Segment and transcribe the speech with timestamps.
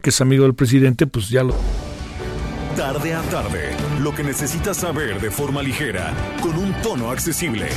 [0.00, 1.54] Que es amigo del presidente, pues ya lo
[2.76, 7.68] Tarde a tarde, lo que necesitas saber de forma ligera, con un tono accesible.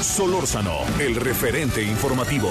[0.00, 2.50] Solórzano, el referente informativo.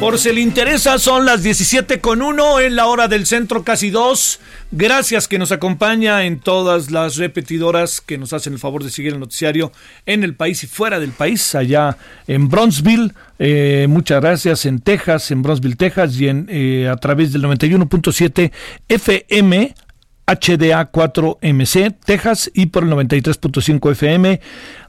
[0.00, 3.90] Por si le interesa, son las 17 con 1 en la hora del centro, casi
[3.90, 4.40] 2.
[4.70, 9.12] Gracias que nos acompaña en todas las repetidoras que nos hacen el favor de seguir
[9.12, 9.72] el noticiario
[10.06, 13.12] en el país y fuera del país, allá en Bronzeville.
[13.38, 18.52] Eh, muchas gracias en Texas, en Bronzeville, Texas, y en, eh, a través del 91.7
[18.88, 19.74] FM.
[20.30, 24.40] HDA4MC, Texas, y por el 93.5 FM,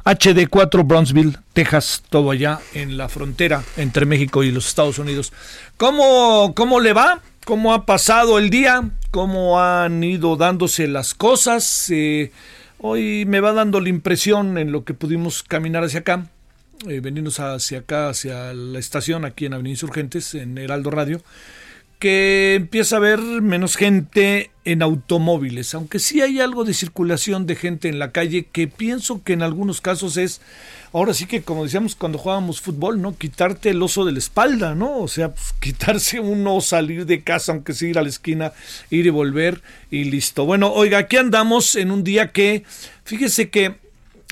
[0.06, 5.34] HD4 Brownsville, Texas, todo allá en la frontera entre México y los Estados Unidos.
[5.78, 7.22] ¿Cómo, cómo le va?
[7.44, 8.92] ¿Cómo ha pasado el día?
[9.10, 11.90] ¿Cómo han ido dándose las cosas?
[11.90, 12.32] Eh,
[12.78, 16.28] hoy me va dando la impresión en lo que pudimos caminar hacia acá,
[16.88, 21.24] eh, venirnos hacia acá, hacia la estación, aquí en Avenida Insurgentes, en Heraldo Radio
[22.02, 27.56] que empieza a haber menos gente en automóviles, aunque sí hay algo de circulación de
[27.56, 30.42] gente en la calle que pienso que en algunos casos es,
[30.94, 33.16] ahora sí que como decíamos cuando jugábamos fútbol, ¿no?
[33.16, 34.98] Quitarte el oso de la espalda, ¿no?
[34.98, 38.52] O sea, pues, quitarse uno, salir de casa, aunque sea ir a la esquina,
[38.90, 40.44] ir y volver y listo.
[40.46, 42.64] Bueno, oiga, aquí andamos en un día que,
[43.04, 43.76] fíjese que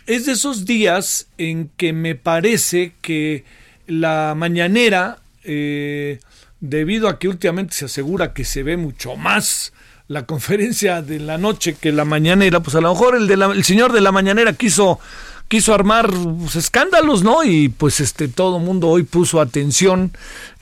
[0.08, 3.44] es de esos días en que me parece que
[3.86, 5.20] la mañanera...
[5.44, 6.18] Eh,
[6.62, 9.74] debido a que últimamente se asegura que se ve mucho más
[10.08, 13.64] la conferencia de la noche que la mañanera, pues a lo mejor el, de el
[13.64, 15.00] señor de la mañanera quiso
[15.48, 17.44] quiso armar pues, escándalos, ¿no?
[17.44, 20.12] Y pues este todo mundo hoy puso atención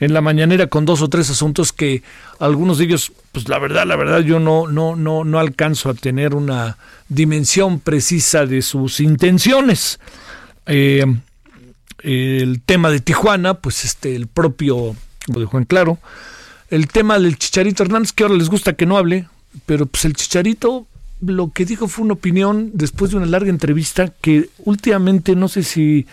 [0.00, 2.02] en la mañanera con dos o tres asuntos que
[2.40, 5.94] algunos de ellos, pues la verdad, la verdad yo no no no no alcanzo a
[5.94, 6.78] tener una
[7.08, 10.00] dimensión precisa de sus intenciones.
[10.66, 11.04] Eh,
[12.02, 14.94] el tema de Tijuana, pues este el propio
[15.28, 15.98] lo dejó en claro.
[16.70, 19.26] El tema del Chicharito Hernández, que ahora les gusta que no hable,
[19.66, 20.86] pero pues el Chicharito
[21.20, 25.62] lo que dijo fue una opinión después de una larga entrevista que últimamente no sé
[25.62, 26.06] si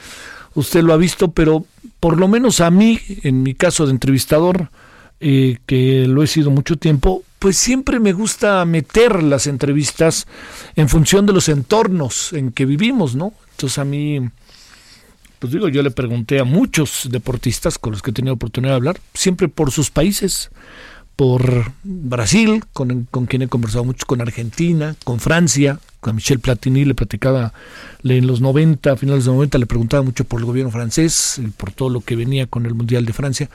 [0.55, 1.65] usted lo ha visto, pero
[1.99, 4.69] por lo menos a mí, en mi caso de entrevistador,
[5.19, 10.27] eh, que lo he sido mucho tiempo, pues siempre me gusta meter las entrevistas
[10.75, 13.33] en función de los entornos en que vivimos, ¿no?
[13.51, 14.19] Entonces a mí
[15.39, 18.77] pues digo, yo le pregunté a muchos deportistas con los que he tenido oportunidad de
[18.77, 20.49] hablar, siempre por sus países,
[21.15, 26.93] por Brasil, con, quien he conversado mucho, con Argentina, con Francia, con Michel Platini, le
[26.93, 27.53] platicaba
[28.03, 31.39] en los 90, a finales de los 90, le preguntaba mucho por el gobierno francés
[31.43, 33.49] y por todo lo que venía con el Mundial de Francia.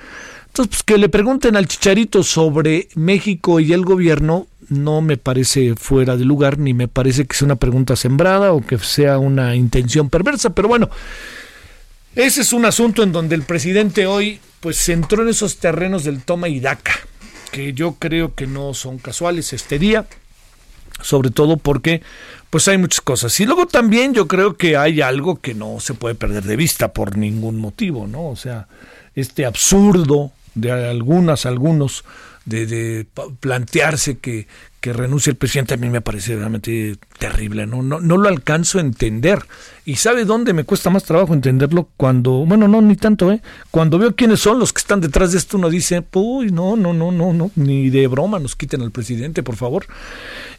[0.47, 5.75] Entonces, pues que le pregunten al Chicharito sobre México y el gobierno no me parece
[5.77, 9.55] fuera de lugar, ni me parece que sea una pregunta sembrada o que sea una
[9.55, 10.89] intención perversa, pero bueno,
[12.15, 16.23] ese es un asunto en donde el presidente hoy pues entró en esos terrenos del
[16.23, 16.93] toma y daca,
[17.53, 20.07] que yo creo que no son casuales este día,
[21.01, 22.03] sobre todo porque
[22.51, 23.39] pues hay muchas cosas.
[23.41, 26.93] Y luego también yo creo que hay algo que no se puede perder de vista
[26.93, 28.29] por ningún motivo, ¿no?
[28.29, 28.69] O sea,
[29.15, 32.05] este absurdo de algunas, algunos,
[32.45, 33.07] de, de
[33.41, 34.47] plantearse que,
[34.81, 37.83] que renuncie el presidente a mí me parece realmente terrible, ¿no?
[37.83, 39.41] No, no lo alcanzo a entender.
[39.91, 41.89] ¿Y sabe dónde me cuesta más trabajo entenderlo?
[41.97, 43.43] Cuando, bueno, no, ni tanto, ¿eh?
[43.73, 46.93] Cuando veo quiénes son los que están detrás de esto, uno dice, uy, no, no,
[46.93, 49.87] no, no, no, ni de broma nos quiten al presidente, por favor.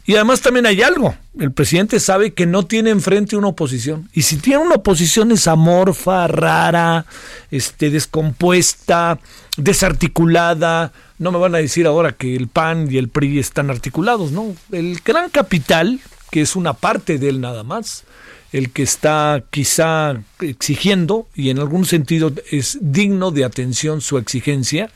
[0.04, 4.10] Y además también hay algo, el presidente sabe que no tiene enfrente una oposición.
[4.12, 7.06] Y si tiene una oposición es amorfa, rara,
[7.50, 9.18] este, descompuesta,
[9.56, 14.30] desarticulada, no me van a decir ahora que el PAN y el PRI están articulados,
[14.30, 14.54] ¿no?
[14.72, 18.04] El gran capital, que es una parte de él nada más,
[18.52, 24.90] el que está quizá exigiendo, y en algún sentido es digno de atención su exigencia,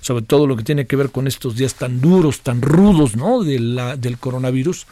[0.00, 3.44] sobre todo lo que tiene que ver con estos días tan duros, tan rudos, ¿no?
[3.44, 4.86] Del coronavirus.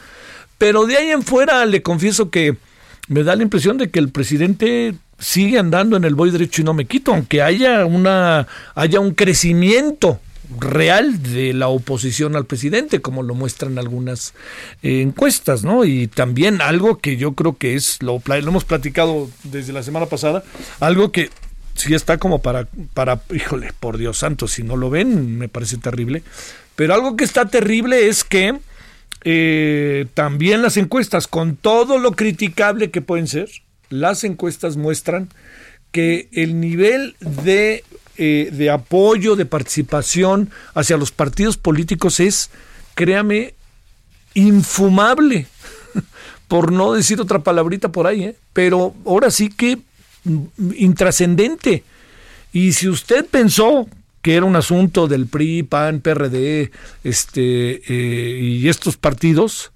[0.57, 2.55] Pero de ahí en fuera le confieso que
[3.07, 6.65] me da la impresión de que el presidente sigue andando en el voy derecho y
[6.65, 10.19] no me quito, aunque haya una haya un crecimiento
[10.59, 14.33] real de la oposición al presidente, como lo muestran algunas
[14.83, 15.85] eh, encuestas, ¿no?
[15.85, 20.43] Y también algo que yo creo que es, lo, hemos platicado desde la semana pasada,
[20.79, 21.29] algo que
[21.75, 25.77] sí está como para, para, híjole, por Dios santo, si no lo ven, me parece
[25.77, 26.23] terrible.
[26.75, 28.59] Pero algo que está terrible es que
[29.23, 33.49] eh, también las encuestas, con todo lo criticable que pueden ser,
[33.89, 35.29] las encuestas muestran
[35.91, 37.83] que el nivel de,
[38.23, 42.51] eh, de apoyo, de participación hacia los partidos políticos es,
[42.93, 43.55] créame,
[44.35, 45.47] infumable,
[46.47, 48.35] por no decir otra palabrita por ahí, ¿eh?
[48.53, 49.79] pero ahora sí que
[50.77, 51.83] intrascendente.
[52.53, 53.87] Y si usted pensó
[54.21, 56.69] que era un asunto del PRI, PAN, PRD,
[57.03, 59.71] este, eh, y estos partidos,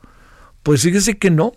[0.62, 1.53] pues fíjese que no.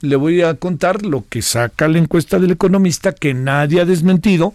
[0.00, 4.54] Le voy a contar lo que saca la encuesta del economista, que nadie ha desmentido.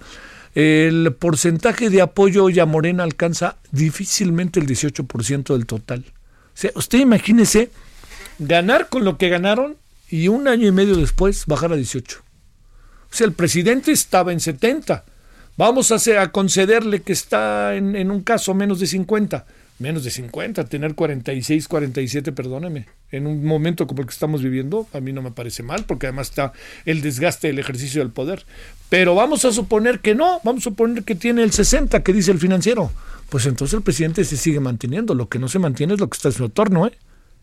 [0.53, 6.03] El porcentaje de apoyo hoy a Morena alcanza difícilmente el 18% del total.
[6.53, 7.71] O sea, usted imagínese
[8.37, 9.77] ganar con lo que ganaron
[10.09, 12.19] y un año y medio después bajar a 18.
[12.19, 15.05] O sea, el presidente estaba en 70.
[15.57, 19.45] Vamos a, a concederle que está en, en, un caso menos de 50.
[19.81, 24.87] Menos de 50, tener 46, 47, perdóneme, en un momento como el que estamos viviendo,
[24.93, 26.53] a mí no me parece mal, porque además está
[26.85, 28.45] el desgaste del ejercicio del poder.
[28.89, 32.29] Pero vamos a suponer que no, vamos a suponer que tiene el 60, que dice
[32.29, 32.91] el financiero.
[33.29, 35.15] Pues entonces el presidente se sigue manteniendo.
[35.15, 36.91] Lo que no se mantiene es lo que está en su entorno, ¿eh?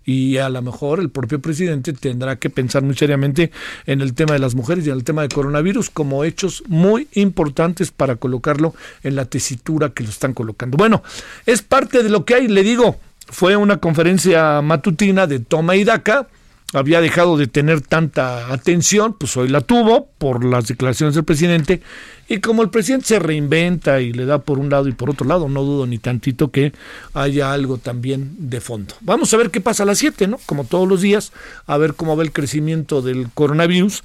[0.05, 3.51] Y a lo mejor el propio presidente tendrá que pensar muy seriamente
[3.87, 7.09] en el tema de las mujeres y en el tema de coronavirus como hechos muy
[7.13, 10.77] importantes para colocarlo en la tesitura que lo están colocando.
[10.77, 11.03] Bueno,
[11.47, 12.97] es parte de lo que hay, le digo,
[13.27, 16.27] fue una conferencia matutina de toma y daca
[16.75, 21.81] había dejado de tener tanta atención, pues hoy la tuvo por las declaraciones del presidente
[22.29, 25.27] y como el presidente se reinventa y le da por un lado y por otro
[25.27, 26.73] lado, no dudo ni tantito que
[27.15, 28.95] haya algo también de fondo.
[29.01, 30.39] Vamos a ver qué pasa a las 7, ¿no?
[30.45, 31.33] Como todos los días,
[31.67, 34.05] a ver cómo va el crecimiento del coronavirus,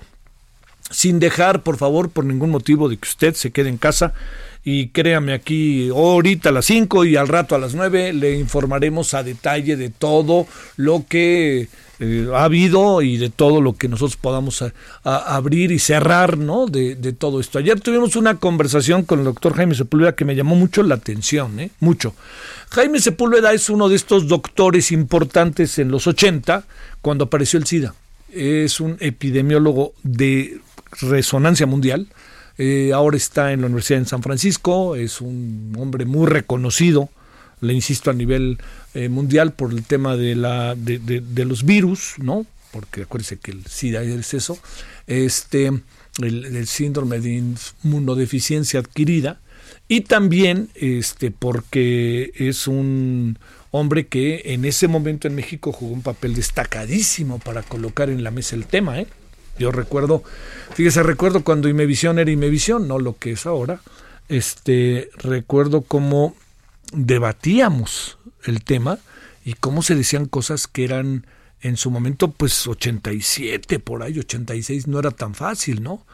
[0.89, 4.13] sin dejar, por favor, por ningún motivo de que usted se quede en casa
[4.63, 9.13] y créame aquí ahorita a las 5 y al rato a las 9 le informaremos
[9.13, 11.67] a detalle de todo lo que
[12.03, 14.63] eh, ha habido y de todo lo que nosotros podamos
[15.03, 16.67] abrir y cerrar ¿no?
[16.67, 17.59] De, todo esto.
[17.59, 21.59] Ayer tuvimos una conversación con el doctor Jaime Sepúlveda que me llamó mucho la atención,
[21.59, 21.71] ¿eh?
[21.79, 22.13] mucho.
[22.69, 26.65] Jaime Sepúlveda es uno de estos doctores importantes en los 80
[27.01, 27.93] cuando apareció el SIDA.
[28.31, 30.59] Es un epidemiólogo de
[31.01, 32.07] resonancia mundial
[32.57, 37.09] eh, ahora está en la Universidad de San Francisco, es un hombre muy reconocido,
[37.63, 38.57] le insisto, a nivel
[38.93, 42.45] eh, mundial por el tema de, la, de, de, los virus, ¿no?
[42.71, 44.57] Porque acuérdense que el SIDA es eso,
[45.07, 45.67] este,
[46.21, 47.43] el, el síndrome de
[47.83, 49.39] inmunodeficiencia adquirida,
[49.87, 53.37] y también este, porque es un
[53.71, 58.31] hombre que en ese momento en México jugó un papel destacadísimo para colocar en la
[58.31, 59.07] mesa el tema, ¿eh?
[59.59, 60.23] Yo recuerdo,
[60.73, 63.81] fíjese, recuerdo cuando Imevisión era Imevisión, no lo que es ahora.
[64.29, 66.35] Este, recuerdo cómo
[66.93, 68.99] debatíamos el tema
[69.43, 71.25] y cómo se decían cosas que eran
[71.61, 76.05] en su momento pues 87 por ahí, 86 no era tan fácil, ¿no?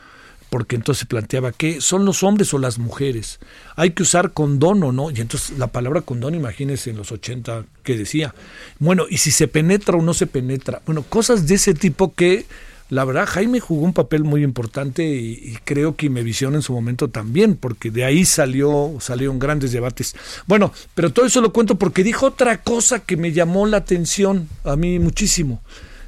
[0.49, 3.39] Porque entonces se planteaba que son los hombres o las mujeres.
[3.75, 5.11] Hay que usar condón o no.
[5.11, 8.33] Y entonces la palabra condón, imagínense en los 80 que decía.
[8.79, 10.81] Bueno, y si se penetra o no se penetra.
[10.87, 12.47] Bueno, cosas de ese tipo que
[12.89, 17.09] la verdad Jaime jugó un papel muy importante y, creo que Imevisión en su momento
[17.09, 20.15] también, porque de ahí salió, salieron grandes debates.
[20.47, 24.49] Bueno, pero todo eso lo cuento porque dijo otra cosa que me llamó la atención
[24.63, 25.61] a mí muchísimo.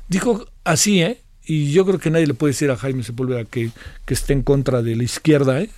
[0.08, 1.22] Dijo así, ¿eh?
[1.46, 3.72] Y yo creo que nadie le puede decir a Jaime Sepúlveda que,
[4.06, 5.70] que esté en contra de la izquierda, ¿eh?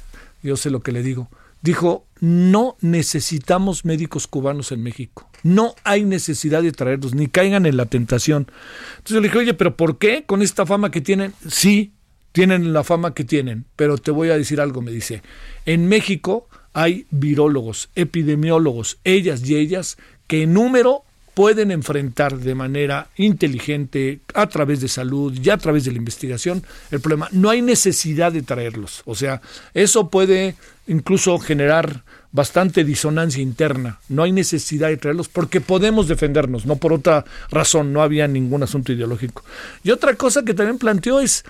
[0.42, 1.30] Yo sé lo que le digo.
[1.62, 5.30] Dijo, no necesitamos médicos cubanos en México.
[5.44, 8.48] No hay necesidad de traerlos, ni caigan en la tentación.
[8.92, 11.34] Entonces le dije, oye, pero ¿por qué con esta fama que tienen?
[11.50, 11.92] Sí,
[12.32, 15.22] tienen la fama que tienen, pero te voy a decir algo, me dice.
[15.66, 21.04] En México hay virólogos, epidemiólogos, ellas y ellas, que en número
[21.34, 26.64] pueden enfrentar de manera inteligente, a través de salud y a través de la investigación,
[26.92, 27.28] el problema.
[27.32, 29.02] No hay necesidad de traerlos.
[29.06, 29.42] O sea,
[29.74, 30.56] eso puede
[30.88, 34.00] incluso generar bastante disonancia interna.
[34.10, 38.64] No hay necesidad de traerlos porque podemos defendernos, no por otra razón, no había ningún
[38.64, 39.44] asunto ideológico.
[39.84, 41.44] Y otra cosa que también planteó es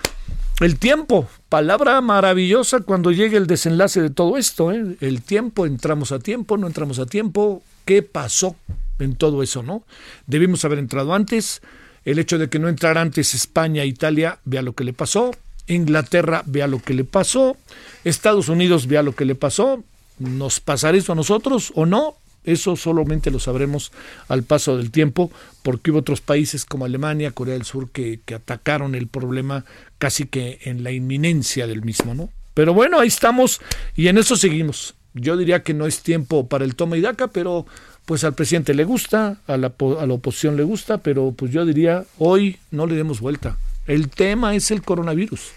[0.60, 4.72] el tiempo, palabra maravillosa cuando llegue el desenlace de todo esto.
[4.72, 4.96] ¿eh?
[5.00, 8.56] El tiempo, entramos a tiempo, no entramos a tiempo, ¿qué pasó
[8.98, 9.62] en todo eso?
[9.62, 9.84] no
[10.26, 11.62] Debimos haber entrado antes.
[12.04, 15.30] El hecho de que no entrara antes España e Italia, vea lo que le pasó.
[15.66, 17.56] Inglaterra, vea lo que le pasó.
[18.04, 19.82] Estados Unidos, vea lo que le pasó
[20.18, 22.16] ¿Nos pasará eso a nosotros o no?
[22.44, 23.90] Eso solamente lo sabremos
[24.28, 25.32] al paso del tiempo,
[25.62, 29.64] porque hubo otros países como Alemania, Corea del Sur, que, que atacaron el problema
[29.98, 32.28] casi que en la inminencia del mismo, ¿no?
[32.52, 33.60] Pero bueno, ahí estamos
[33.96, 34.94] y en eso seguimos.
[35.14, 37.66] Yo diría que no es tiempo para el toma y daca, pero
[38.04, 41.64] pues al presidente le gusta, a la, a la oposición le gusta, pero pues yo
[41.64, 43.56] diría, hoy no le demos vuelta.
[43.86, 45.52] El tema es el coronavirus.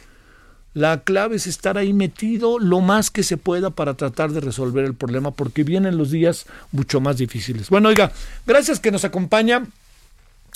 [0.74, 4.86] La clave es estar ahí metido lo más que se pueda para tratar de resolver
[4.86, 7.70] el problema, porque vienen los días mucho más difíciles.
[7.70, 8.12] Bueno, oiga,
[8.46, 9.66] gracias que nos acompaña.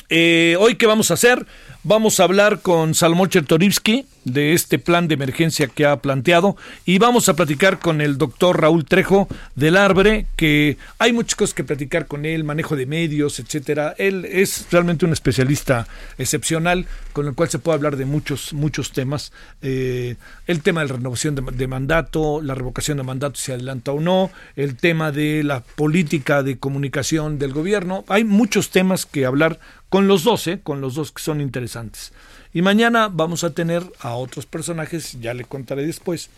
[0.10, 1.46] Eh, hoy, ¿qué vamos a hacer?
[1.84, 7.00] Vamos a hablar con Salomón Chertorivsky de este plan de emergencia que ha planteado y
[7.00, 11.63] vamos a platicar con el doctor Raúl Trejo del Arbre, que hay muchas cosas que
[11.63, 13.96] platicar con él, manejo de medios, etcétera.
[13.98, 15.88] Él es realmente un especialista
[16.18, 19.32] excepcional con el cual se puede hablar de muchos, muchos temas.
[19.62, 20.16] Eh,
[20.48, 24.00] el tema de la renovación de, de, mandato, la revocación de mandato, si adelanta o
[24.00, 28.06] no, el tema de la política de comunicación del gobierno.
[28.08, 29.60] Hay muchos temas que hablar
[29.90, 30.62] con los dos, ¿eh?
[30.63, 32.13] con los dos que son interesantes.
[32.53, 36.29] Y mañana vamos a tener a otros personajes, ya le contaré después,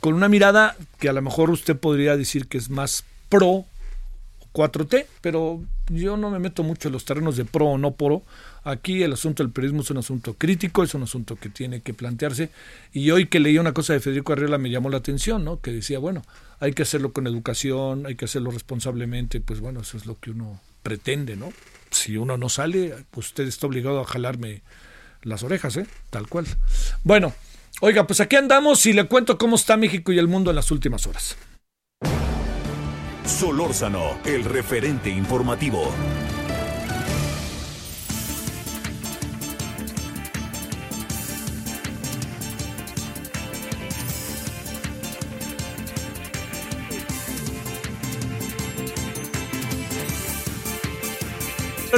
[0.00, 3.66] con una mirada que a lo mejor usted podría decir que es más pro
[4.52, 8.22] 4T, pero yo no me meto mucho en los terrenos de pro o no pro.
[8.64, 11.94] Aquí el asunto del periodismo es un asunto crítico, es un asunto que tiene que
[11.94, 12.50] plantearse.
[12.92, 15.60] Y hoy que leí una cosa de Federico Arriola me llamó la atención, ¿no?
[15.60, 16.22] Que decía, bueno,
[16.58, 20.30] hay que hacerlo con educación, hay que hacerlo responsablemente, pues bueno, eso es lo que
[20.30, 21.52] uno pretende, ¿no?
[21.90, 24.62] si uno no sale, pues usted está obligado a jalarme
[25.22, 25.86] las orejas, ¿eh?
[26.10, 26.46] Tal cual.
[27.04, 27.32] Bueno,
[27.80, 30.70] oiga, pues aquí andamos y le cuento cómo está México y el mundo en las
[30.70, 31.36] últimas horas.
[33.24, 35.92] Solórzano, el referente informativo.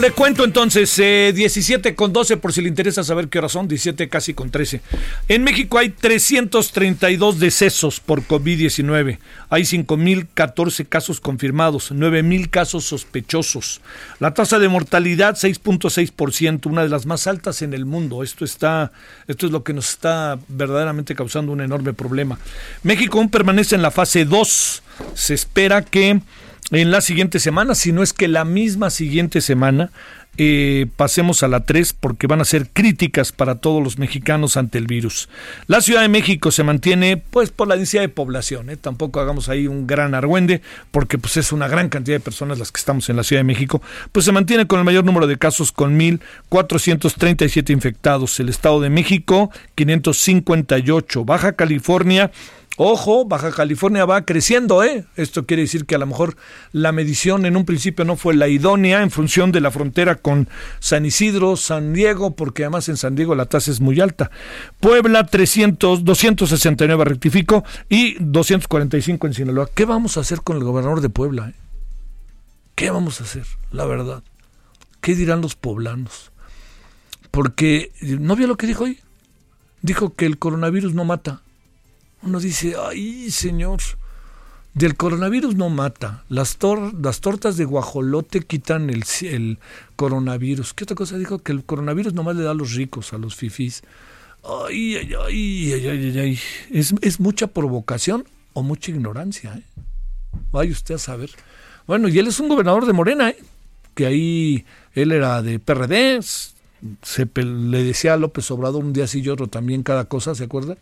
[0.01, 3.69] Le cuento entonces, eh, 17 con 12 por si le interesa saber qué hora son,
[3.69, 4.81] 17 casi con 13.
[5.29, 9.19] En México hay 332 decesos por COVID-19,
[9.51, 13.83] hay 5.014 casos confirmados, 9.000 casos sospechosos.
[14.19, 18.23] La tasa de mortalidad 6.6%, una de las más altas en el mundo.
[18.23, 18.93] Esto, está,
[19.29, 22.39] esto es lo que nos está verdaderamente causando un enorme problema.
[22.83, 24.83] México aún permanece en la fase 2.
[25.15, 26.21] Se espera que
[26.71, 29.91] en la siguiente semana, si no es que la misma siguiente semana,
[30.39, 34.79] eh, pasemos a la 3 porque van a ser críticas para todos los mexicanos ante
[34.79, 35.29] el virus.
[35.67, 38.79] La Ciudad de México se mantiene pues por la densidad de población, ¿eh?
[38.79, 42.73] tampoco hagamos ahí un gran argüende porque pues es una gran cantidad de personas las
[42.73, 45.37] que estamos en la Ciudad de México, pues se mantiene con el mayor número de
[45.37, 48.41] casos con 1.437 infectados.
[48.41, 52.31] El Estado de México 558, Baja California
[52.85, 55.05] Ojo, Baja California va creciendo, ¿eh?
[55.15, 56.37] Esto quiere decir que a lo mejor
[56.73, 60.49] la medición en un principio no fue la idónea en función de la frontera con
[60.81, 64.33] San Isidro, San Diego, porque además en San Diego la tasa es muy alta.
[64.81, 69.69] Puebla 300, 269 rectifico y 245 en Sinaloa.
[69.73, 71.51] ¿Qué vamos a hacer con el gobernador de Puebla?
[71.51, 71.55] Eh?
[72.75, 73.47] ¿Qué vamos a hacer?
[73.71, 74.25] La verdad.
[75.01, 76.33] ¿Qué dirán los poblanos?
[77.31, 78.99] Porque, ¿no vio lo que dijo hoy?
[79.83, 81.43] Dijo que el coronavirus no mata
[82.23, 83.81] uno dice, ay señor,
[84.75, 86.25] del coronavirus no mata.
[86.29, 89.59] Las, tor las tortas de guajolote quitan el,
[89.97, 90.75] coronavirus.
[90.75, 91.39] ¿Qué otra cosa dijo?
[91.41, 93.83] Que el coronavirus nomás le da a los ricos, a los fifís.
[94.43, 96.39] Ay, ay, ay, ay, ay, ay.
[96.71, 98.25] Es, es mucha provocación
[98.55, 99.55] o mucha ignorancia.
[99.55, 99.63] ¿eh?
[100.51, 101.31] Vaya usted a saber.
[101.87, 103.37] Bueno, y él es un gobernador de Morena, ¿eh?
[103.95, 104.65] que ahí
[104.95, 106.21] él era de PRD.
[107.03, 110.45] Se le decía a López Obrador un día sí y otro también cada cosa, ¿se
[110.45, 110.79] acuerdan?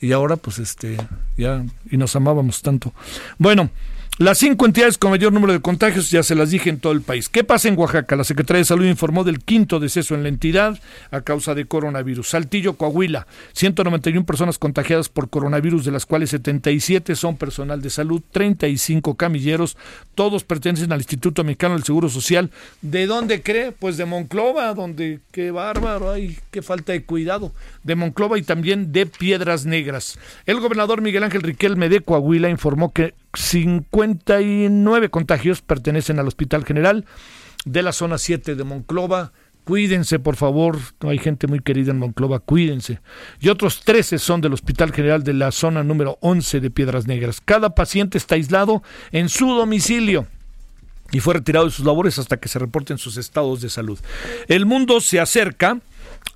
[0.00, 0.96] Y ahora pues este
[1.36, 2.92] ya y nos amábamos tanto.
[3.38, 3.70] Bueno,
[4.18, 7.00] las cinco entidades con mayor número de contagios ya se las dije en todo el
[7.00, 7.30] país.
[7.30, 8.16] ¿Qué pasa en Oaxaca?
[8.16, 10.78] La Secretaría de Salud informó del quinto deceso en la entidad
[11.10, 12.28] a causa de coronavirus.
[12.28, 18.20] Saltillo, Coahuila, 191 personas contagiadas por coronavirus, de las cuales 77 son personal de salud,
[18.30, 19.78] 35 camilleros,
[20.14, 22.50] todos pertenecen al Instituto Mexicano del Seguro Social.
[22.82, 23.72] ¿De dónde cree?
[23.72, 27.52] Pues de Monclova, donde qué bárbaro, ay, qué falta de cuidado.
[27.84, 30.18] De Monclova y también de Piedras Negras.
[30.44, 37.04] El gobernador Miguel Ángel Riquelme de Coahuila informó que 59 contagios pertenecen al Hospital General
[37.64, 39.32] de la zona 7 de Monclova.
[39.64, 40.78] Cuídense, por favor.
[41.00, 43.00] Hay gente muy querida en Monclova, cuídense.
[43.38, 47.40] Y otros 13 son del Hospital General de la zona número 11 de Piedras Negras.
[47.44, 48.82] Cada paciente está aislado
[49.12, 50.26] en su domicilio
[51.12, 53.98] y fue retirado de sus labores hasta que se reporten sus estados de salud.
[54.48, 55.80] El mundo se acerca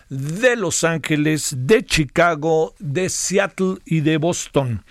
[0.10, 4.84] de Los Ángeles, de Chicago, de Seattle y de Boston.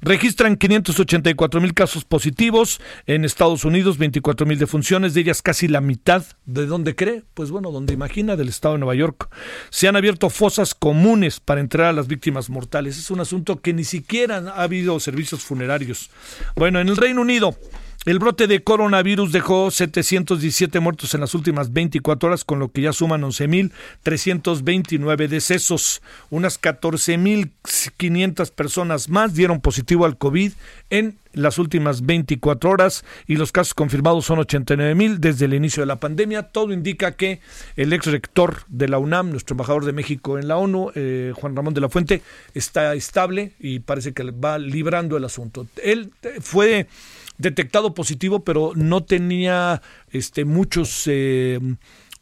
[0.00, 5.80] Registran 584 mil casos positivos en Estados Unidos, 24 mil defunciones, de ellas casi la
[5.80, 6.24] mitad.
[6.44, 7.22] ¿De dónde cree?
[7.34, 9.28] Pues bueno, donde imagina, del estado de Nueva York.
[9.70, 12.98] Se han abierto fosas comunes para entrar a las víctimas mortales.
[12.98, 16.10] Es un asunto que ni siquiera ha habido servicios funerarios.
[16.56, 17.56] Bueno, en el Reino Unido.
[18.04, 22.82] El brote de coronavirus dejó 717 muertos en las últimas 24 horas, con lo que
[22.82, 26.02] ya suman 11.329 decesos.
[26.28, 30.52] Unas 14.500 personas más dieron positivo al COVID
[30.90, 35.86] en las últimas 24 horas y los casos confirmados son 89.000 desde el inicio de
[35.86, 36.44] la pandemia.
[36.44, 37.40] Todo indica que
[37.76, 41.56] el ex rector de la UNAM, nuestro embajador de México en la ONU, eh, Juan
[41.56, 42.22] Ramón de la Fuente,
[42.54, 45.66] está estable y parece que va librando el asunto.
[45.82, 46.86] Él fue
[47.38, 51.04] detectado positivo, pero no tenía este, muchos...
[51.06, 51.58] Eh,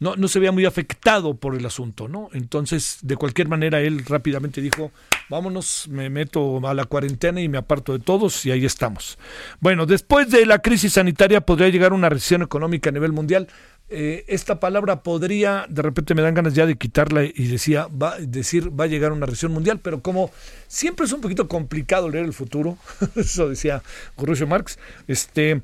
[0.03, 2.29] no, no se veía muy afectado por el asunto, ¿no?
[2.33, 4.91] Entonces, de cualquier manera, él rápidamente dijo,
[5.29, 9.17] vámonos, me meto a la cuarentena y me aparto de todos y ahí estamos.
[9.61, 13.47] Bueno, después de la crisis sanitaria podría llegar una recesión económica a nivel mundial.
[13.87, 18.17] Eh, esta palabra podría, de repente me dan ganas ya de quitarla y decía, va,
[18.19, 20.31] decir va a llegar una recesión mundial, pero como
[20.67, 22.77] siempre es un poquito complicado leer el futuro,
[23.15, 23.81] eso decía
[24.17, 25.61] Groucho Marx, este,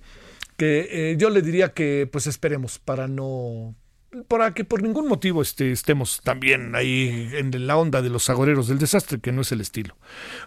[0.56, 3.76] que eh, yo le diría que pues esperemos para no
[4.28, 8.68] para que por ningún motivo este, estemos también ahí en la onda de los agoreros
[8.68, 9.96] del desastre, que no es el estilo.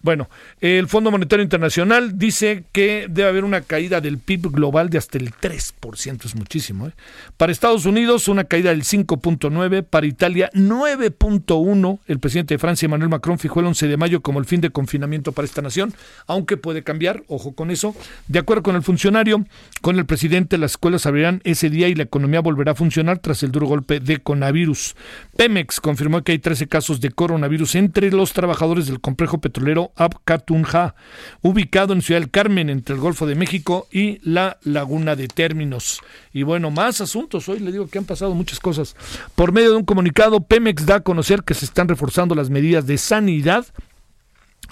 [0.03, 0.29] Bueno,
[0.61, 5.19] el Fondo Monetario Internacional dice que debe haber una caída del PIB global de hasta
[5.19, 6.89] el 3%, es muchísimo.
[6.89, 6.93] ¿eh?
[7.37, 12.01] Para Estados Unidos, una caída del 5.9%, para Italia 9.1%.
[12.07, 14.71] El presidente de Francia, Emmanuel Macron, fijó el 11 de mayo como el fin de
[14.71, 15.95] confinamiento para esta nación,
[16.27, 17.95] aunque puede cambiar, ojo con eso.
[18.27, 19.45] De acuerdo con el funcionario,
[19.83, 23.43] con el presidente, las escuelas abrirán ese día y la economía volverá a funcionar tras
[23.45, 24.97] el duro golpe de coronavirus.
[25.37, 30.95] Pemex confirmó que hay 13 casos de coronavirus entre los trabajadores del complejo petrolero Abcatunja,
[31.43, 36.01] ubicado en Ciudad del Carmen, entre el Golfo de México y la Laguna de Términos.
[36.33, 37.49] Y bueno, más asuntos.
[37.49, 38.97] Hoy le digo que han pasado muchas cosas.
[39.35, 42.87] Por medio de un comunicado, Pemex da a conocer que se están reforzando las medidas
[42.87, 43.67] de sanidad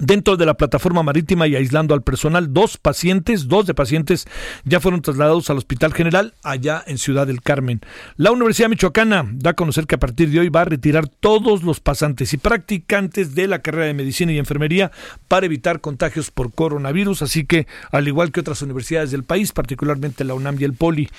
[0.01, 4.27] Dentro de la plataforma marítima y aislando al personal, dos pacientes, dos de pacientes
[4.65, 7.83] ya fueron trasladados al Hospital General allá en Ciudad del Carmen.
[8.17, 11.63] La Universidad Michoacana da a conocer que a partir de hoy va a retirar todos
[11.65, 14.91] los pasantes y practicantes de la carrera de medicina y enfermería
[15.29, 20.25] para evitar contagios por coronavirus, así que al igual que otras universidades del país, particularmente
[20.25, 21.11] la UNAM y el Poli.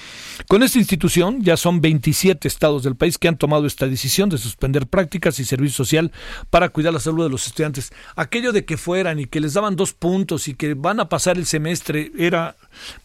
[0.48, 4.39] Con esta institución ya son 27 estados del país que han tomado esta decisión de
[4.39, 6.12] suspender prácticas y servicio social
[6.50, 7.91] para cuidar la salud de los estudiantes.
[8.15, 11.38] Aquello de que fueran y que les daban dos puntos y que van a pasar
[11.38, 12.55] el semestre, era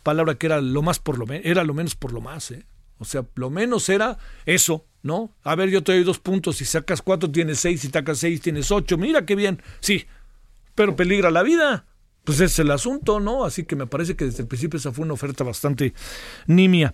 [0.03, 2.65] palabra que era lo más por lo menos, era lo menos por lo más, ¿eh?
[2.99, 5.33] O sea, lo menos era eso, ¿no?
[5.43, 8.41] A ver, yo te doy dos puntos, si sacas cuatro tienes seis, si sacas seis
[8.41, 10.07] tienes ocho, mira qué bien, sí,
[10.75, 11.85] pero peligra la vida
[12.27, 13.45] pues es el asunto, ¿no?
[13.45, 15.95] Así que me parece que desde el principio esa fue una oferta bastante
[16.49, 16.93] nimia.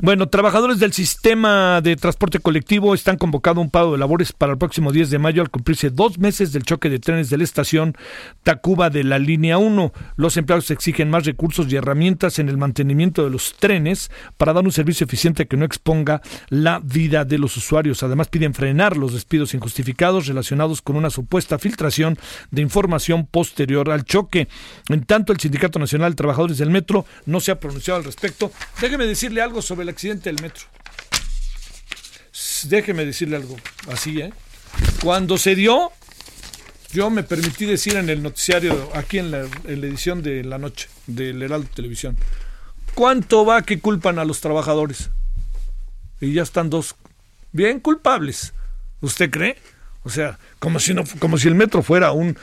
[0.00, 4.58] Bueno, trabajadores del sistema de transporte colectivo están convocando un paro de labores para el
[4.58, 7.96] próximo 10 de mayo al cumplirse dos meses del choque de trenes de la estación
[8.42, 9.92] Tacuba de la línea 1.
[10.16, 14.64] Los empleados exigen más recursos y herramientas en el mantenimiento de los trenes para dar
[14.64, 18.02] un servicio eficiente que no exponga la vida de los usuarios.
[18.02, 22.18] Además piden frenar los despidos injustificados relacionados con una supuesta filtración
[22.50, 24.48] de información posterior al choque.
[24.88, 28.52] En tanto, el Sindicato Nacional de Trabajadores del Metro no se ha pronunciado al respecto.
[28.80, 30.64] Déjeme decirle algo sobre el accidente del metro.
[32.64, 33.56] Déjeme decirle algo
[33.88, 34.32] así, ¿eh?
[35.02, 35.92] Cuando se dio,
[36.92, 41.42] yo me permití decir en el noticiario, aquí en la, edición de la noche del
[41.42, 42.16] Heraldo Televisión,
[42.94, 45.10] ¿cuánto va que culpan a los trabajadores?
[46.20, 46.94] Y ya están dos
[47.50, 48.52] bien culpables.
[49.00, 49.56] ¿Usted cree?
[50.04, 52.36] O sea, como si no, como si el metro fuera un,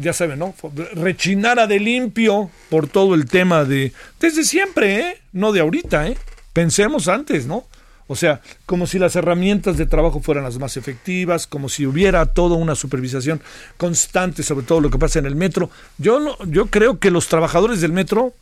[0.00, 0.54] ya saben, ¿no?
[0.94, 5.22] Rechinara de limpio por todo el tema de desde siempre, ¿eh?
[5.32, 6.18] No de ahorita, ¿eh?
[6.52, 7.66] Pensemos antes, ¿no?
[8.06, 12.26] O sea, como si las herramientas de trabajo fueran las más efectivas, como si hubiera
[12.26, 13.40] toda una supervisación
[13.76, 15.70] constante sobre todo lo que pasa en el metro.
[15.98, 18.34] Yo no, yo creo que los trabajadores del metro,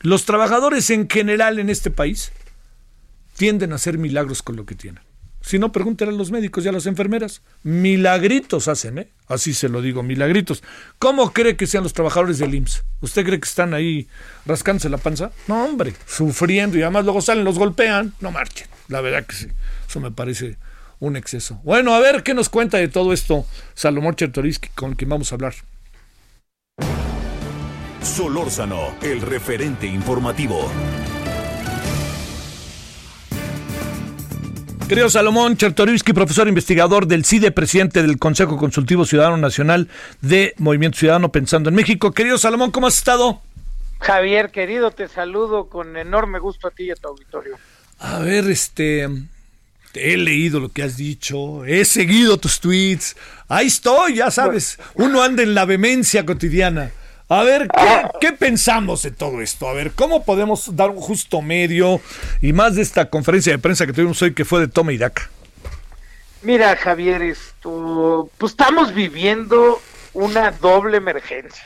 [0.00, 2.32] los trabajadores en general en este país,
[3.36, 5.02] tienden a hacer milagros con lo que tienen.
[5.40, 7.42] Si no, pregúntenle a los médicos y a las enfermeras.
[7.62, 9.08] Milagritos hacen, ¿eh?
[9.26, 10.62] Así se lo digo, milagritos.
[10.98, 12.84] ¿Cómo cree que sean los trabajadores del IMSS?
[13.00, 14.08] ¿Usted cree que están ahí
[14.44, 15.30] rascándose la panza?
[15.48, 18.12] No, hombre, sufriendo y además luego salen, los golpean.
[18.20, 18.68] No marchen.
[18.88, 19.46] La verdad que sí.
[19.88, 20.58] Eso me parece
[20.98, 21.60] un exceso.
[21.64, 25.36] Bueno, a ver qué nos cuenta de todo esto Salomón Chertoriski, con quien vamos a
[25.36, 25.54] hablar.
[28.02, 30.70] Solórzano, el referente informativo.
[34.90, 39.86] Querido Salomón Chertorivsky, profesor investigador del CIDE, presidente del Consejo Consultivo Ciudadano Nacional
[40.20, 42.10] de Movimiento Ciudadano Pensando en México.
[42.10, 43.40] Querido Salomón, ¿cómo has estado?
[44.00, 47.56] Javier, querido, te saludo con enorme gusto a ti y a tu auditorio.
[48.00, 49.08] A ver, este,
[49.94, 53.14] he leído lo que has dicho, he seguido tus tweets,
[53.46, 56.90] ahí estoy, ya sabes, uno anda en la vehemencia cotidiana.
[57.32, 57.68] A ver,
[58.20, 59.68] ¿qué, pensamos de todo esto?
[59.68, 62.00] A ver, ¿cómo podemos dar un justo medio
[62.42, 64.98] y más de esta conferencia de prensa que tuvimos hoy que fue de toma y
[64.98, 65.30] daca?
[66.42, 69.80] Mira, Javier, esto, pues estamos viviendo
[70.12, 71.62] una doble emergencia.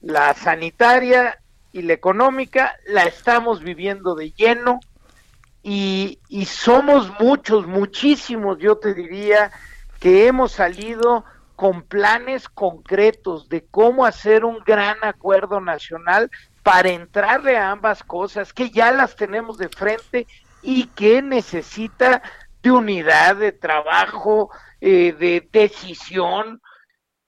[0.00, 1.38] La sanitaria
[1.72, 4.80] y la económica la estamos viviendo de lleno
[5.62, 9.52] y, y somos muchos, muchísimos, yo te diría,
[10.00, 11.24] que hemos salido
[11.58, 16.30] con planes concretos de cómo hacer un gran acuerdo nacional
[16.62, 20.28] para entrarle a ambas cosas que ya las tenemos de frente
[20.62, 22.22] y que necesita
[22.62, 26.62] de unidad, de trabajo, eh, de decisión.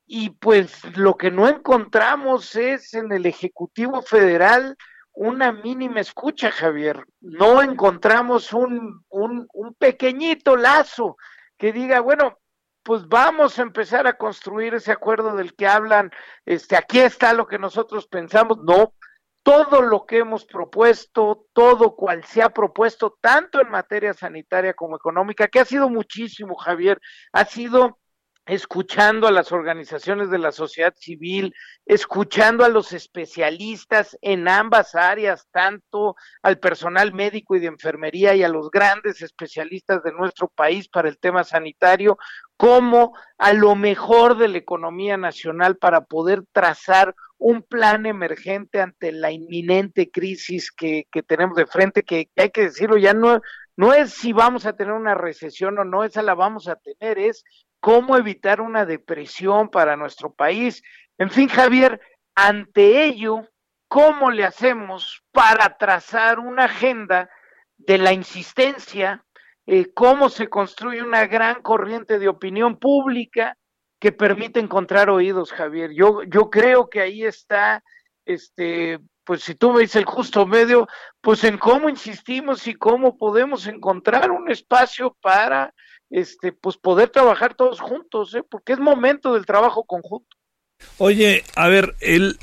[0.07, 4.77] Y pues lo que no encontramos es en el Ejecutivo Federal
[5.13, 7.05] una mínima escucha, Javier.
[7.21, 11.17] No encontramos un, un, un pequeñito lazo
[11.59, 12.39] que diga, bueno,
[12.83, 16.11] pues vamos a empezar a construir ese acuerdo del que hablan,
[16.45, 18.95] este, aquí está lo que nosotros pensamos, no,
[19.43, 24.97] todo lo que hemos propuesto, todo cual se ha propuesto, tanto en materia sanitaria como
[24.97, 27.01] económica, que ha sido muchísimo, Javier,
[27.33, 28.00] ha sido
[28.47, 31.55] escuchando a las organizaciones de la sociedad civil,
[31.87, 38.43] escuchando a los especialistas en ambas áreas, tanto al personal médico y de enfermería y
[38.43, 42.19] a los grandes especialistas de nuestro país para el tema sanitario,
[42.57, 49.13] como a lo mejor de la economía nacional para poder trazar un plan emergente ante
[49.13, 53.41] la inminente crisis que, que tenemos de frente, que, hay que decirlo, ya no,
[53.77, 57.19] no es si vamos a tener una recesión o no, esa la vamos a tener,
[57.19, 57.45] es
[57.81, 60.83] cómo evitar una depresión para nuestro país.
[61.19, 62.01] En fin, Javier,
[62.35, 63.49] ante ello,
[63.89, 67.29] ¿cómo le hacemos para trazar una agenda
[67.77, 69.25] de la insistencia?
[69.67, 73.57] Eh, ¿Cómo se construye una gran corriente de opinión pública
[73.99, 75.93] que permite encontrar oídos, Javier?
[75.93, 77.83] Yo, yo creo que ahí está,
[78.25, 80.89] este, pues si tú ves el justo medio,
[81.21, 85.73] pues en cómo insistimos y cómo podemos encontrar un espacio para
[86.11, 88.43] este, pues poder trabajar todos juntos, ¿eh?
[88.49, 90.37] porque es momento del trabajo conjunto.
[90.99, 92.37] Oye, a ver, el,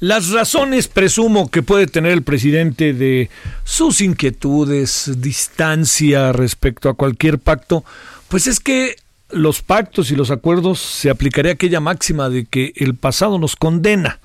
[0.00, 3.30] las razones presumo que puede tener el presidente de
[3.64, 7.84] sus inquietudes, distancia respecto a cualquier pacto,
[8.28, 8.96] pues es que
[9.30, 14.20] los pactos y los acuerdos se aplicaría aquella máxima de que el pasado nos condena.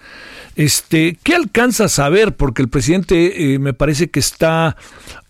[0.59, 2.35] Este, ¿qué alcanza a saber?
[2.35, 4.75] Porque el presidente eh, me parece que está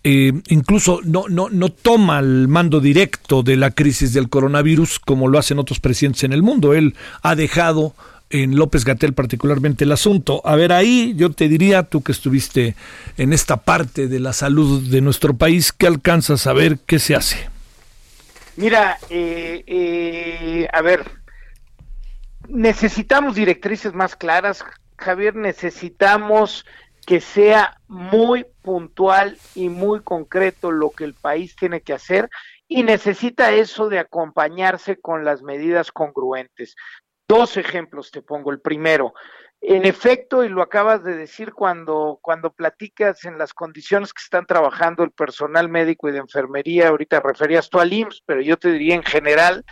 [0.02, 5.28] eh, incluso no, no, no toma el mando directo de la crisis del coronavirus como
[5.28, 6.74] lo hacen otros presidentes en el mundo.
[6.74, 7.94] Él ha dejado
[8.30, 10.42] en López Gatel particularmente el asunto.
[10.44, 12.74] A ver, ahí yo te diría, tú que estuviste
[13.16, 17.14] en esta parte de la salud de nuestro país, ¿qué alcanzas a ver qué se
[17.14, 17.48] hace?
[18.56, 21.08] Mira, eh, a ver,
[22.48, 24.64] necesitamos directrices más claras,
[25.00, 26.64] Javier, necesitamos
[27.06, 32.28] que sea muy puntual y muy concreto lo que el país tiene que hacer
[32.68, 36.76] y necesita eso de acompañarse con las medidas congruentes.
[37.26, 38.52] Dos ejemplos te pongo.
[38.52, 39.14] El primero,
[39.60, 44.46] en efecto, y lo acabas de decir cuando, cuando platicas en las condiciones que están
[44.46, 48.70] trabajando el personal médico y de enfermería, ahorita referías tú al IMSS, pero yo te
[48.70, 49.64] diría en general,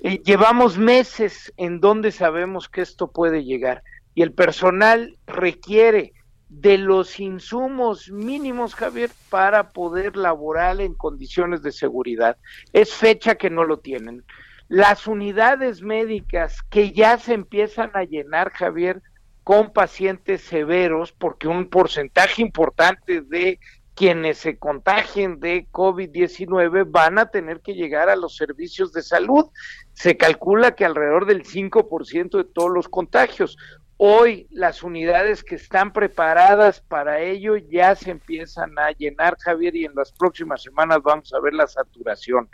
[0.00, 3.82] eh, llevamos meses en donde sabemos que esto puede llegar
[4.14, 6.12] y el personal requiere
[6.48, 12.36] de los insumos mínimos, Javier, para poder laborar en condiciones de seguridad.
[12.72, 14.24] Es fecha que no lo tienen.
[14.68, 19.02] Las unidades médicas que ya se empiezan a llenar, Javier,
[19.42, 23.58] con pacientes severos, porque un porcentaje importante de
[23.94, 29.46] quienes se contagien de COVID-19 van a tener que llegar a los servicios de salud.
[29.92, 33.56] Se calcula que alrededor del 5% de todos los contagios.
[33.96, 39.84] Hoy las unidades que están preparadas para ello ya se empiezan a llenar, Javier, y
[39.84, 42.48] en las próximas semanas vamos a ver la saturación.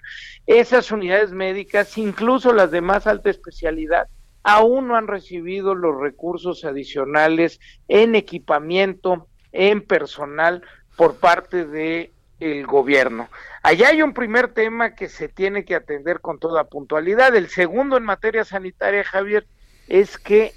[0.46, 4.09] Esas unidades médicas, incluso las de más alta especialidad,
[4.42, 10.62] aún no han recibido los recursos adicionales en equipamiento, en personal
[10.96, 13.29] por parte de el gobierno.
[13.62, 17.35] Allá hay un primer tema que se tiene que atender con toda puntualidad.
[17.35, 19.46] El segundo en materia sanitaria, Javier,
[19.88, 20.55] es que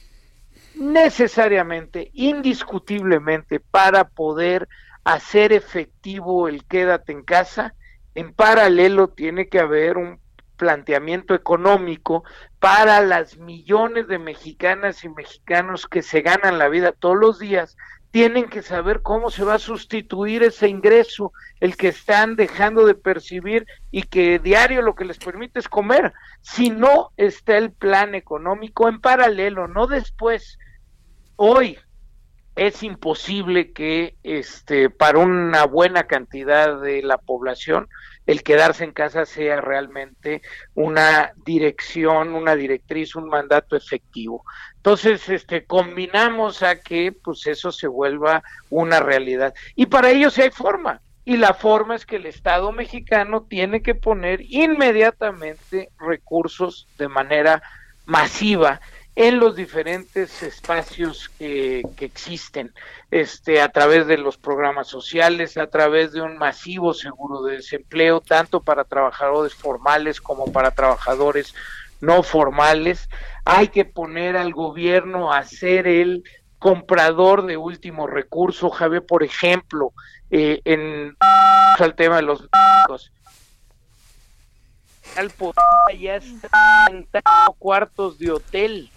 [0.75, 4.67] necesariamente, indiscutiblemente, para poder
[5.03, 7.75] hacer efectivo el quédate en casa,
[8.15, 10.19] en paralelo tiene que haber un
[10.57, 12.23] planteamiento económico
[12.59, 17.75] para las millones de mexicanas y mexicanos que se ganan la vida todos los días
[18.13, 22.93] tienen que saber cómo se va a sustituir ese ingreso, el que están dejando de
[22.93, 26.13] percibir y que diario lo que les permite es comer.
[26.41, 30.60] Si no está el plan económico en paralelo, no después.
[31.38, 31.80] Hoy
[32.56, 37.89] es imposible que este para una buena cantidad de la población
[38.28, 40.43] el quedarse en casa sea realmente
[40.76, 44.45] una dirección, una directriz, un mandato efectivo.
[44.84, 49.54] Entonces, este, combinamos a que pues eso se vuelva una realidad.
[49.78, 51.00] Y para ello sí hay forma.
[51.24, 57.63] Y la forma es que el Estado mexicano tiene que poner inmediatamente recursos de manera
[58.06, 58.82] masiva
[59.15, 62.74] en los diferentes espacios que, existen,
[63.10, 68.19] este, a través de los programas sociales, a través de un masivo seguro de desempleo,
[68.19, 71.56] tanto para trabajadores formales como para trabajadores
[72.03, 73.09] no formales.
[73.45, 76.23] Hay que poner al gobierno a ser el
[76.59, 79.91] comprador de último recurso, Javier, por ejemplo,
[80.29, 81.15] eh, en
[81.79, 82.47] el tema de los
[85.17, 85.31] al
[85.99, 87.07] ya están
[87.59, 88.89] cuartos de hotel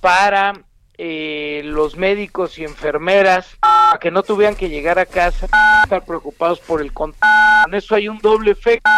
[0.00, 0.52] para
[0.96, 5.48] eh, los médicos y enfermeras a que no tuvieran que llegar a casa
[5.82, 7.64] estar preocupados por el contagio.
[7.64, 8.88] Con eso hay un doble efecto.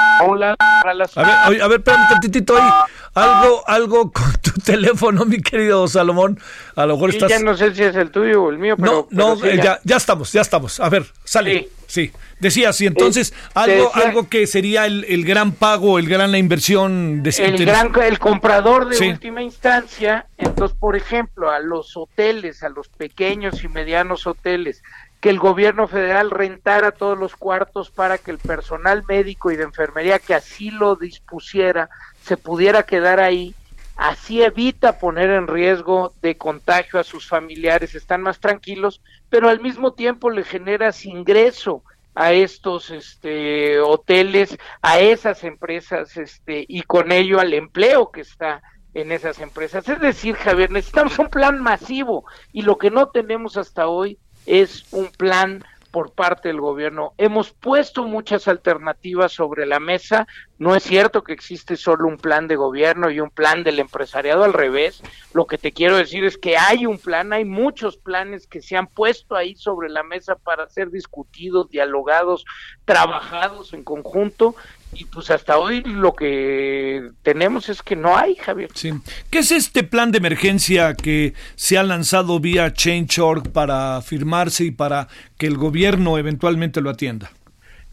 [1.20, 2.70] A ver, a ver, espérame tantito ahí.
[3.14, 6.38] Algo, algo con tu teléfono, mi querido Salomón.
[6.76, 7.30] A lo mejor estás...
[7.30, 9.08] Ya no sé si es el tuyo o el mío, pero...
[9.10, 9.80] No, no, eh, ya.
[9.84, 9.96] ya.
[9.96, 10.80] estamos, ya estamos.
[10.80, 11.68] A ver, sale.
[11.86, 12.12] Sí.
[12.38, 17.22] Decías, y entonces algo, algo que sería el, el, gran pago, el gran la inversión
[17.22, 22.68] de el gran el comprador de última instancia, entonces por ejemplo a los hoteles, a
[22.68, 24.84] los pequeños y medianos hoteles,
[25.20, 29.64] que el gobierno federal rentara todos los cuartos para que el personal médico y de
[29.64, 31.90] enfermería que así lo dispusiera
[32.28, 33.54] se pudiera quedar ahí,
[33.96, 39.60] así evita poner en riesgo de contagio a sus familiares, están más tranquilos, pero al
[39.60, 41.82] mismo tiempo le generas ingreso
[42.14, 48.60] a estos este, hoteles, a esas empresas este, y con ello al empleo que está
[48.92, 49.88] en esas empresas.
[49.88, 54.84] Es decir, Javier, necesitamos un plan masivo y lo que no tenemos hasta hoy es
[54.92, 57.14] un plan por parte del gobierno.
[57.18, 60.27] Hemos puesto muchas alternativas sobre la mesa.
[60.59, 64.44] No es cierto que existe solo un plan de gobierno y un plan del empresariado
[64.44, 65.03] al revés.
[65.33, 68.77] Lo que te quiero decir es que hay un plan, hay muchos planes que se
[68.77, 72.44] han puesto ahí sobre la mesa para ser discutidos, dialogados,
[72.85, 74.55] trabajados en conjunto
[74.92, 78.70] y pues hasta hoy lo que tenemos es que no hay, Javier.
[78.74, 78.92] Sí.
[79.31, 84.70] ¿Qué es este plan de emergencia que se ha lanzado vía Change.org para firmarse y
[84.70, 87.31] para que el gobierno eventualmente lo atienda?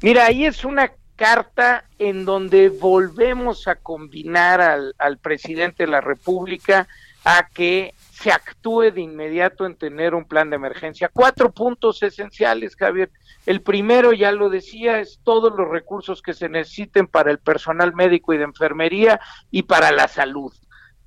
[0.01, 6.01] Mira, ahí es una carta en donde volvemos a combinar al, al presidente de la
[6.01, 6.87] República
[7.23, 11.09] a que se actúe de inmediato en tener un plan de emergencia.
[11.11, 13.09] Cuatro puntos esenciales, Javier.
[13.45, 17.93] El primero, ya lo decía, es todos los recursos que se necesiten para el personal
[17.93, 19.19] médico y de enfermería
[19.51, 20.53] y para la salud,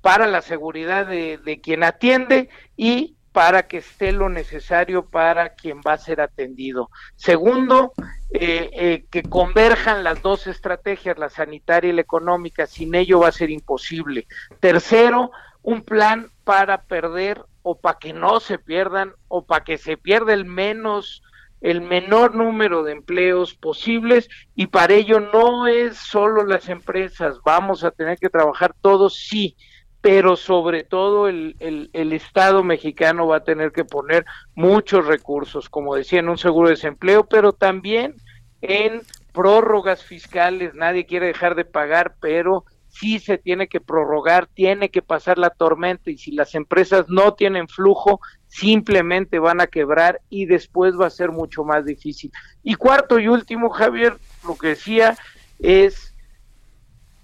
[0.01, 5.93] para la seguridad de, quien atiende y para que esté lo necesario para quien va
[5.93, 6.89] a ser atendido.
[7.15, 7.93] Segundo,
[8.31, 13.27] eh, eh, que converjan las dos estrategias, la sanitaria y la económica, sin ello va
[13.27, 14.27] a ser imposible.
[14.59, 19.97] Tercero, un plan para perder o para que no se pierdan o para que se
[19.97, 21.21] pierda el menos
[21.61, 27.83] el menor número de empleos posibles y para ello no es solo las empresas, vamos
[27.83, 29.57] a tener que trabajar todos, sí,
[30.01, 35.95] pero sobre todo el, el, Estado mexicano va a tener que poner muchos recursos, como
[35.95, 38.15] decía, en un seguro de desempleo, pero también
[38.61, 39.01] en
[39.33, 45.01] prórrogas fiscales, nadie quiere dejar de pagar, pero sí se tiene que prorrogar, tiene que
[45.01, 48.19] pasar la tormenta y si las empresas no tienen flujo,
[48.49, 52.31] simplemente van a quebrar y después va a ser mucho más difícil.
[52.61, 55.17] Y cuarto y último, Javier, lo que decía
[55.59, 56.13] es,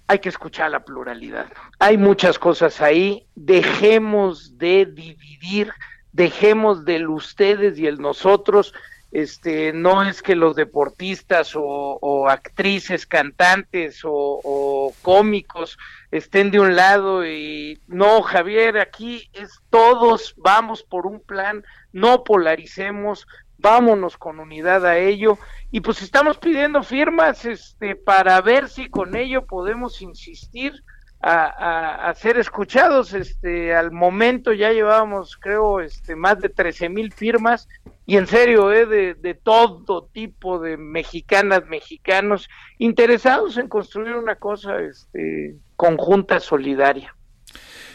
[0.06, 1.46] hay que escuchar la pluralidad.
[1.78, 5.72] Hay muchas cosas ahí, dejemos de dividir
[6.16, 8.72] dejemos del ustedes y el nosotros,
[9.12, 15.78] este, no es que los deportistas o, actrices, cantantes o, cómicos
[16.10, 22.24] estén de un lado y no, Javier, aquí es todos vamos por un plan, no
[22.24, 23.26] polaricemos,
[23.58, 25.38] vámonos con unidad a ello
[25.70, 30.82] y pues estamos pidiendo firmas este para ver si con ello podemos insistir
[31.28, 33.12] a, ser escuchados.
[33.12, 37.68] Este, al momento ya llevábamos, creo, este, más de 13 mil firmas
[38.06, 44.36] y en serio, eh, de, de, todo tipo de mexicanas, mexicanos interesados en construir una
[44.36, 47.14] cosa este, conjunta, solidaria.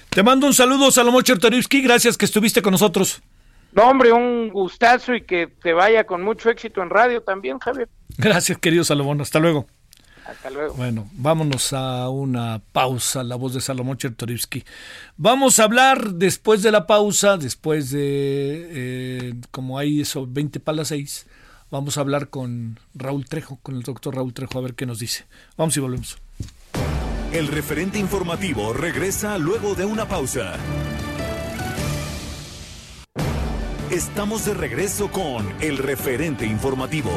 [0.10, 3.22] Te mando un saludo, Salomón Chertorivsky, gracias que estuviste con nosotros.
[3.72, 7.88] No, hombre, un gustazo y que te vaya con mucho éxito en radio también, Javier.
[8.17, 9.22] Gracias, querido Salomón.
[9.22, 9.67] Hasta luego.
[10.26, 10.76] Hasta luego.
[10.76, 14.64] Bueno, vámonos a una pausa, la voz de Salomón Chertorivsky.
[15.18, 20.78] Vamos a hablar después de la pausa, después de, eh, como hay eso, 20 para
[20.78, 21.28] las 6,
[21.70, 25.00] vamos a hablar con Raúl Trejo, con el doctor Raúl Trejo, a ver qué nos
[25.00, 25.26] dice.
[25.58, 26.18] Vamos y volvemos.
[27.34, 30.54] El referente informativo regresa luego de una pausa.
[33.90, 37.12] Estamos de regreso con el referente informativo.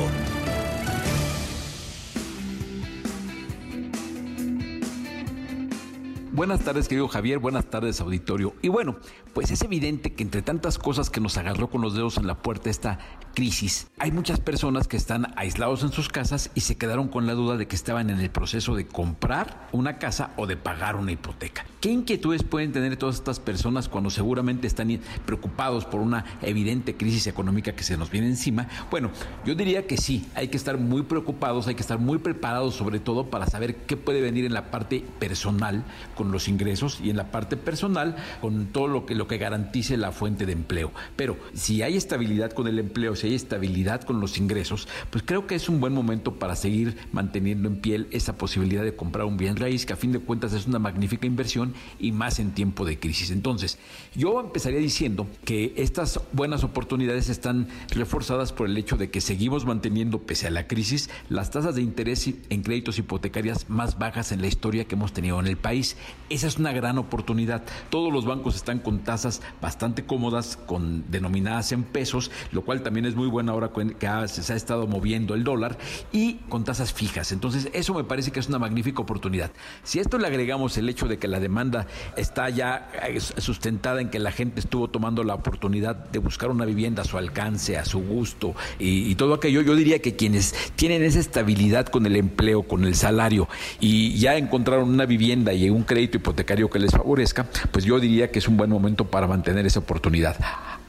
[6.34, 7.38] Buenas tardes, querido Javier.
[7.38, 8.56] Buenas tardes, auditorio.
[8.60, 8.96] Y bueno,
[9.34, 12.42] pues es evidente que entre tantas cosas que nos agarró con los dedos en la
[12.42, 12.98] puerta esta
[13.34, 17.34] crisis, hay muchas personas que están aislados en sus casas y se quedaron con la
[17.34, 21.12] duda de que estaban en el proceso de comprar una casa o de pagar una
[21.12, 21.66] hipoteca.
[21.80, 27.28] ¿Qué inquietudes pueden tener todas estas personas cuando seguramente están preocupados por una evidente crisis
[27.28, 28.66] económica que se nos viene encima?
[28.90, 29.10] Bueno,
[29.44, 32.98] yo diría que sí, hay que estar muy preocupados, hay que estar muy preparados sobre
[32.98, 35.84] todo para saber qué puede venir en la parte personal
[36.30, 40.12] los ingresos y en la parte personal con todo lo que, lo que garantice la
[40.12, 40.92] fuente de empleo.
[41.16, 45.46] Pero si hay estabilidad con el empleo, si hay estabilidad con los ingresos, pues creo
[45.46, 49.36] que es un buen momento para seguir manteniendo en piel esa posibilidad de comprar un
[49.36, 52.84] bien raíz que a fin de cuentas es una magnífica inversión y más en tiempo
[52.84, 53.30] de crisis.
[53.30, 53.78] Entonces,
[54.14, 59.64] yo empezaría diciendo que estas buenas oportunidades están reforzadas por el hecho de que seguimos
[59.66, 64.40] manteniendo, pese a la crisis, las tasas de interés en créditos hipotecarias más bajas en
[64.40, 65.96] la historia que hemos tenido en el país.
[66.30, 67.64] Esa es una gran oportunidad.
[67.90, 73.04] Todos los bancos están con tasas bastante cómodas, con denominadas en pesos, lo cual también
[73.04, 75.76] es muy bueno ahora que se ha estado moviendo el dólar
[76.12, 77.30] y con tasas fijas.
[77.30, 79.50] Entonces, eso me parece que es una magnífica oportunidad.
[79.82, 84.00] Si a esto le agregamos el hecho de que la demanda está ya eh, sustentada
[84.00, 87.76] en que la gente estuvo tomando la oportunidad de buscar una vivienda a su alcance,
[87.76, 92.06] a su gusto y, y todo aquello, yo diría que quienes tienen esa estabilidad con
[92.06, 93.46] el empleo, con el salario
[93.78, 98.30] y ya encontraron una vivienda y un crédito hipotecario que les favorezca, pues yo diría
[98.30, 100.36] que es un buen momento para mantener esa oportunidad.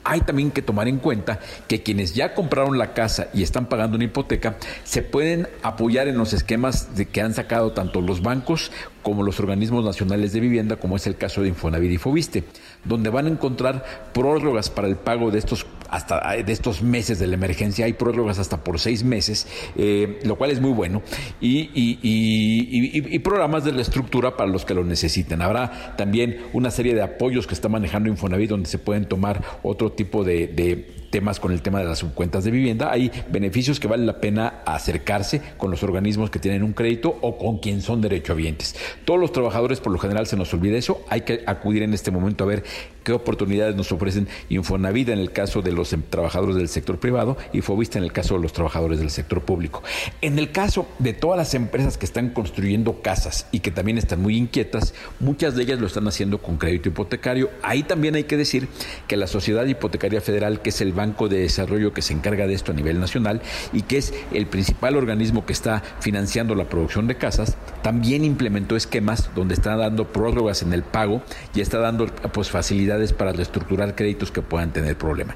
[0.03, 3.95] Hay también que tomar en cuenta que quienes ya compraron la casa y están pagando
[3.95, 8.71] una hipoteca se pueden apoyar en los esquemas de que han sacado tanto los bancos
[9.01, 12.43] como los organismos nacionales de vivienda, como es el caso de Infonavit y Fobiste,
[12.85, 17.27] donde van a encontrar prórrogas para el pago de estos hasta de estos meses de
[17.27, 21.01] la emergencia, hay prórrogas hasta por seis meses, eh, lo cual es muy bueno,
[21.39, 25.41] y, y, programas de la estructura para los que lo necesiten.
[25.41, 29.91] Habrá también una serie de apoyos que está manejando Infonavit donde se pueden tomar otro
[29.91, 32.91] tipo de temas con el tema de las subcuentas de vivienda.
[32.91, 37.37] Hay beneficios que vale la pena acercarse con los organismos que tienen un crédito o
[37.37, 38.75] con quien son derechohabientes.
[39.05, 41.05] Todos los trabajadores, por lo general, se nos olvida eso.
[41.07, 42.65] Hay que acudir en este momento a ver
[43.05, 47.37] qué oportunidades nos ofrecen Infonavida en el caso de los em, trabajadores del sector privado
[47.53, 49.83] y Fobista en el caso de los trabajadores del sector público.
[50.21, 54.21] En el caso de todas las empresas que están construyendo casas y que también están
[54.21, 57.51] muy inquietas, muchas de ellas lo están haciendo con crédito hipotecario.
[57.61, 58.67] Ahí también hay que decir
[59.07, 62.53] que la Sociedad Hipotecaria Federal, que es el Banco de Desarrollo que se encarga de
[62.53, 63.41] esto a nivel nacional
[63.73, 68.75] y que es el principal organismo que está financiando la producción de casas, también implementó
[68.75, 71.21] esquemas donde está dando prórrogas en el pago
[71.53, 75.35] y está dando pues facilidades para reestructurar créditos que puedan tener problemas.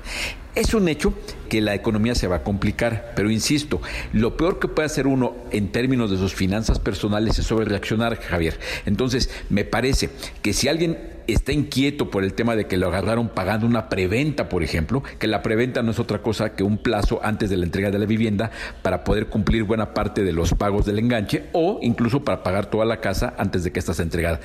[0.55, 1.13] Es un hecho
[1.47, 3.81] que la economía se va a complicar, pero insisto,
[4.13, 8.19] lo peor que puede hacer uno en términos de sus finanzas personales es sobre reaccionar,
[8.19, 8.59] Javier.
[8.87, 10.09] Entonces, me parece
[10.41, 14.49] que si alguien está inquieto por el tema de que lo agarraron pagando una preventa,
[14.49, 17.65] por ejemplo, que la preventa no es otra cosa que un plazo antes de la
[17.65, 18.49] entrega de la vivienda
[18.81, 22.85] para poder cumplir buena parte de los pagos del enganche o incluso para pagar toda
[22.85, 24.39] la casa antes de que sea entregada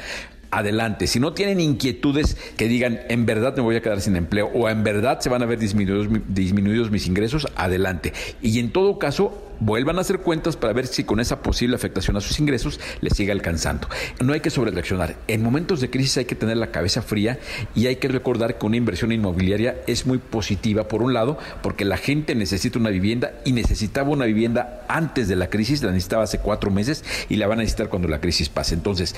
[0.58, 1.06] adelante.
[1.06, 4.68] Si no tienen inquietudes que digan, en verdad me voy a quedar sin empleo o
[4.68, 8.12] en verdad se van a ver disminuidos, disminuidos mis ingresos, adelante.
[8.40, 12.16] Y en todo caso, vuelvan a hacer cuentas para ver si con esa posible afectación
[12.16, 13.88] a sus ingresos les sigue alcanzando.
[14.22, 15.16] No hay que sobrereaccionar.
[15.28, 17.38] En momentos de crisis hay que tener la cabeza fría
[17.74, 21.84] y hay que recordar que una inversión inmobiliaria es muy positiva, por un lado, porque
[21.84, 26.24] la gente necesita una vivienda y necesitaba una vivienda antes de la crisis, la necesitaba
[26.24, 28.74] hace cuatro meses y la van a necesitar cuando la crisis pase.
[28.74, 29.14] Entonces,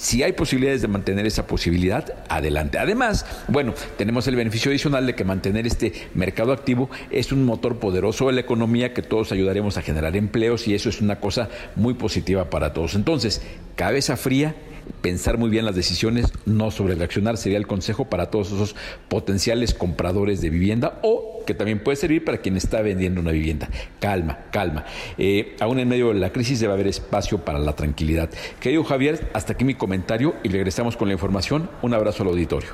[0.00, 2.78] si hay posibilidades de mantener esa posibilidad, adelante.
[2.78, 7.78] Además, bueno, tenemos el beneficio adicional de que mantener este mercado activo es un motor
[7.78, 11.50] poderoso de la economía que todos ayudaremos a generar empleos y eso es una cosa
[11.76, 12.94] muy positiva para todos.
[12.94, 13.42] Entonces,
[13.76, 14.54] cabeza fría,
[15.00, 18.76] pensar muy bien las decisiones, no sobre reaccionar, sería el consejo para todos esos
[19.08, 23.68] potenciales compradores de vivienda o que también puede servir para quien está vendiendo una vivienda.
[23.98, 24.84] Calma, calma.
[25.18, 28.30] Eh, aún en medio de la crisis debe haber espacio para la tranquilidad.
[28.60, 31.70] Querido Javier, hasta aquí mi comentario y regresamos con la información.
[31.82, 32.70] Un abrazo al auditorio.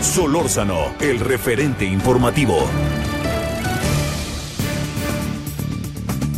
[0.00, 2.66] Solórzano, el referente informativo.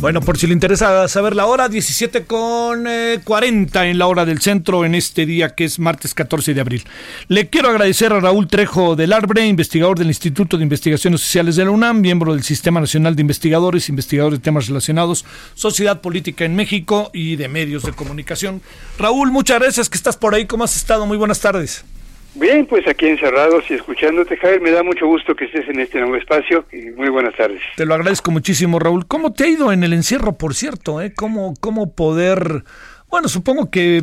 [0.01, 2.87] Bueno, por si le interesa saber la hora, 17 con
[3.23, 6.59] 40 eh, en la hora del centro en este día que es martes 14 de
[6.59, 6.83] abril.
[7.27, 11.65] Le quiero agradecer a Raúl Trejo del Arbre, investigador del Instituto de Investigaciones Sociales de
[11.65, 15.23] la UNAM, miembro del Sistema Nacional de Investigadores, investigador de temas relacionados,
[15.53, 18.63] sociedad política en México y de medios de comunicación.
[18.97, 20.47] Raúl, muchas gracias que estás por ahí.
[20.47, 21.05] ¿Cómo has estado?
[21.05, 21.85] Muy buenas tardes.
[22.33, 25.99] Bien, pues aquí encerrados y escuchándote, Javier, me da mucho gusto que estés en este
[25.99, 27.61] nuevo espacio y muy buenas tardes.
[27.75, 29.05] Te lo agradezco muchísimo, Raúl.
[29.05, 31.01] ¿Cómo te ha ido en el encierro, por cierto?
[31.01, 31.13] Eh?
[31.13, 32.63] ¿Cómo, ¿Cómo poder...
[33.09, 34.01] Bueno, supongo que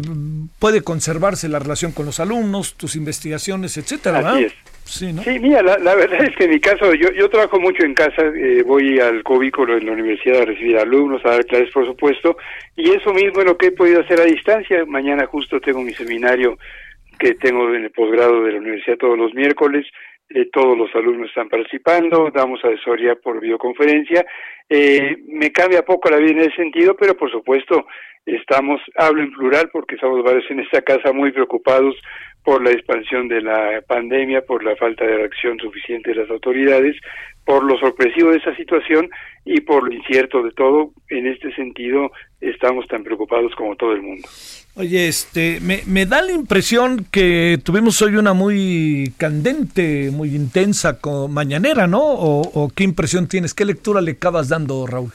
[0.58, 4.54] puede conservarse la relación con los alumnos, tus investigaciones, etcétera, Así es.
[4.84, 5.22] Sí, ¿no?
[5.22, 8.22] sí, mira, la, verdad es que en mi caso, yo, yo trabajo mucho en casa,
[8.22, 12.38] eh, voy al cubículo en la universidad a recibir alumnos, a dar clases, por supuesto,
[12.74, 14.84] y eso mismo es lo que he podido hacer a distancia.
[14.86, 16.58] Mañana justo tengo mi seminario
[17.18, 19.86] que tengo en el posgrado de la universidad todos los miércoles.
[20.30, 24.26] Eh, todos los alumnos están participando, damos asesoría por videoconferencia.
[24.68, 27.86] Eh, me cambia poco la vida en ese sentido, pero por supuesto
[28.26, 31.96] estamos, hablo en plural porque estamos varios en esta casa muy preocupados
[32.44, 36.96] por la expansión de la pandemia, por la falta de reacción suficiente de las autoridades,
[37.44, 39.10] por lo sorpresivo de esa situación
[39.44, 40.92] y por lo incierto de todo.
[41.08, 42.10] En este sentido,
[42.40, 44.28] estamos tan preocupados como todo el mundo.
[44.78, 51.00] Oye, este, me, me da la impresión que tuvimos hoy una muy candente, muy intensa
[51.00, 52.00] con mañanera, ¿no?
[52.00, 53.54] O, qué impresión tienes?
[53.54, 55.10] ¿Qué lectura le acabas dando, Raúl?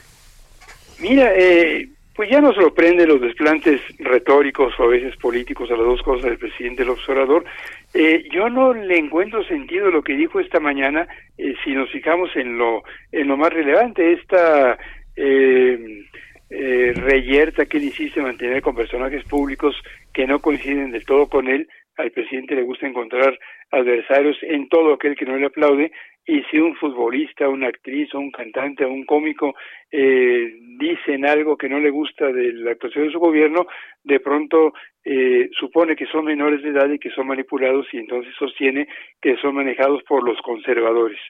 [1.00, 5.86] Mira, eh, pues ya nos sorprende los desplantes retóricos o a veces políticos a las
[5.86, 7.46] dos cosas del presidente del observador.
[7.94, 11.08] Eh, yo no le encuentro sentido lo que dijo esta mañana
[11.38, 14.76] eh, si nos fijamos en lo en lo más relevante esta
[15.16, 16.04] eh,
[16.50, 19.74] eh, reyerta que él insiste en mantener con personajes públicos
[20.12, 21.68] que no coinciden del todo con él.
[21.96, 23.38] Al presidente le gusta encontrar
[23.70, 25.92] adversarios en todo aquel que no le aplaude
[26.26, 29.54] y si un futbolista, una actriz un cantante un cómico
[29.90, 33.66] eh, dicen algo que no le gusta de la actuación de su gobierno,
[34.02, 34.72] de pronto
[35.04, 38.88] eh, supone que son menores de edad y que son manipulados y entonces sostiene
[39.20, 41.20] que son manejados por los conservadores.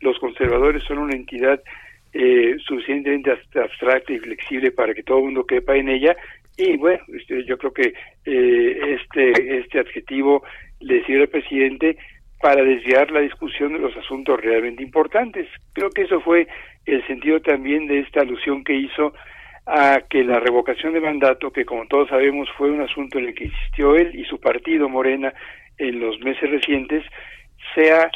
[0.00, 1.62] Los conservadores son una entidad
[2.12, 6.16] eh, suficientemente abstracta y flexible para que todo el mundo quepa en ella
[6.56, 7.94] y bueno, este, yo creo que
[8.24, 10.42] eh, este, este adjetivo
[10.80, 11.96] le sirve al presidente
[12.40, 15.48] para desviar la discusión de los asuntos realmente importantes.
[15.72, 16.46] Creo que eso fue
[16.84, 19.14] el sentido también de esta alusión que hizo
[19.64, 23.34] a que la revocación de mandato, que como todos sabemos fue un asunto en el
[23.34, 25.32] que insistió él y su partido Morena
[25.78, 27.04] en los meses recientes,
[27.74, 28.10] sea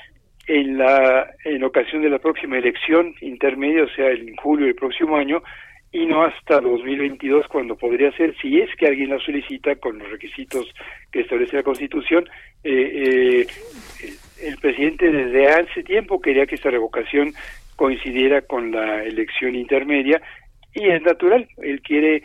[0.47, 5.17] en la en ocasión de la próxima elección intermedia, o sea, en julio del próximo
[5.17, 5.43] año,
[5.93, 10.11] y no hasta 2022 cuando podría ser, si es que alguien la solicita con los
[10.11, 10.67] requisitos
[11.11, 12.29] que establece la Constitución,
[12.63, 13.47] eh,
[14.03, 17.33] eh, el presidente desde hace tiempo quería que esta revocación
[17.77, 20.21] coincidiera con la elección intermedia
[20.75, 22.23] y es natural, él quiere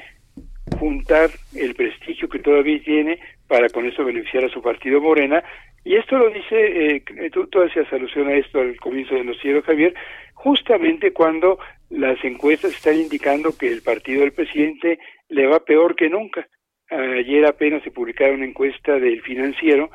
[0.77, 5.43] juntar el prestigio que todavía tiene para con eso beneficiar a su partido Morena
[5.83, 9.39] y esto lo dice, eh, tú, tú hacías alusión a esto al comienzo de los
[9.39, 9.93] cielos, Javier,
[10.33, 11.59] justamente cuando
[11.89, 16.47] las encuestas están indicando que el partido del presidente le va peor que nunca.
[16.89, 19.89] Ayer apenas se publicaron una encuesta del financiero,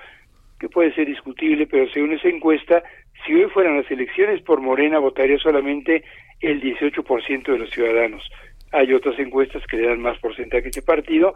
[0.59, 2.83] que puede ser discutible, pero según esa encuesta,
[3.25, 6.05] si hoy fueran las elecciones por Morena, votaría solamente
[6.41, 8.23] el 18% de los ciudadanos.
[8.73, 11.35] Hay otras encuestas que le dan más porcentaje a ese partido,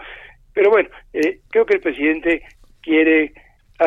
[0.54, 2.42] pero bueno, eh, creo que el presidente
[2.82, 3.32] quiere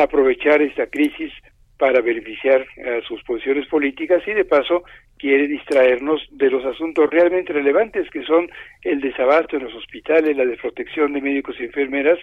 [0.02, 1.32] aprovechar esta crisis
[1.78, 4.84] para beneficiar a sus posiciones políticas y de paso
[5.18, 8.48] quiere distraernos de los asuntos realmente relevantes que son
[8.82, 12.18] el desabasto en los hospitales, la desprotección de médicos y enfermeras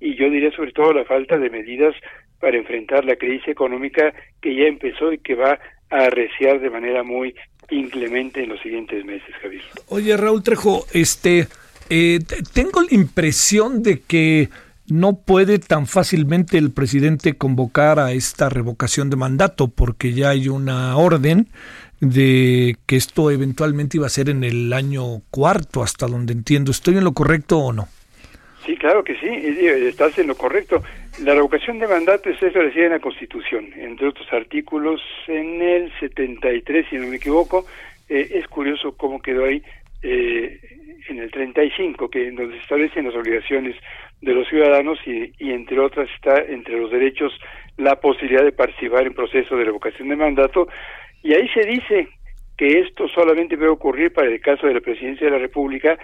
[0.00, 1.94] y yo diría sobre todo la falta de medidas
[2.40, 5.58] para enfrentar la crisis económica que ya empezó y que va
[5.90, 7.34] a arreciar de manera muy
[7.70, 9.62] inclemente en los siguientes meses, Javier.
[9.88, 11.46] Oye, Raúl Trejo, este,
[11.90, 12.18] eh,
[12.52, 14.48] tengo la impresión de que
[14.88, 20.48] no puede tan fácilmente el presidente convocar a esta revocación de mandato porque ya hay
[20.48, 21.48] una orden
[22.00, 26.70] de que esto eventualmente iba a ser en el año cuarto, hasta donde entiendo.
[26.70, 27.88] ¿Estoy en lo correcto o no?
[28.64, 30.82] Sí, claro que sí, estás en lo correcto.
[31.22, 36.86] La revocación de mandato es establecida en la Constitución, entre otros artículos, en el 73,
[36.90, 37.64] si no me equivoco.
[38.08, 39.62] Eh, es curioso cómo quedó ahí
[40.02, 40.60] eh,
[41.08, 43.76] en el 35, que donde se establecen las obligaciones
[44.20, 47.32] de los ciudadanos y, y, entre otras está entre los derechos
[47.76, 50.68] la posibilidad de participar en proceso de revocación de mandato.
[51.22, 52.08] Y ahí se dice
[52.56, 55.98] que esto solamente puede ocurrir para el caso de la presidencia de la República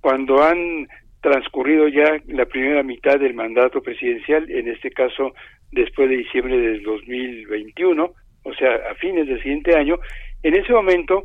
[0.00, 0.88] cuando han
[1.20, 5.34] transcurrido ya la primera mitad del mandato presidencial, en este caso
[5.72, 8.12] después de diciembre del 2021,
[8.44, 9.98] o sea, a fines del siguiente año,
[10.42, 11.24] en ese momento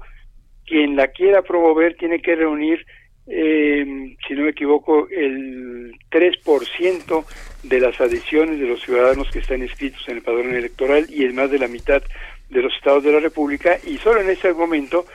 [0.65, 2.85] quien la quiera promover tiene que reunir
[3.27, 7.25] eh, si no me equivoco, el 3%
[7.63, 11.33] de las adhesiones de los ciudadanos que están inscritos en el padrón electoral y es
[11.33, 12.03] más de la mitad
[12.49, 15.05] de los estados de la República y solo en ese momento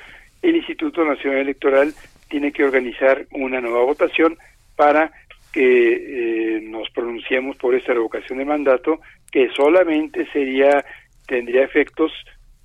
[0.42, 1.94] el Instituto Nacional Electoral
[2.28, 4.38] tiene que organizar una nueva votación
[4.76, 5.12] para
[5.52, 9.00] que eh, nos pronunciemos por esta revocación de mandato
[9.30, 10.84] que solamente sería
[11.26, 12.12] tendría efectos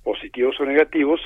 [0.02, 1.20] positivos o negativos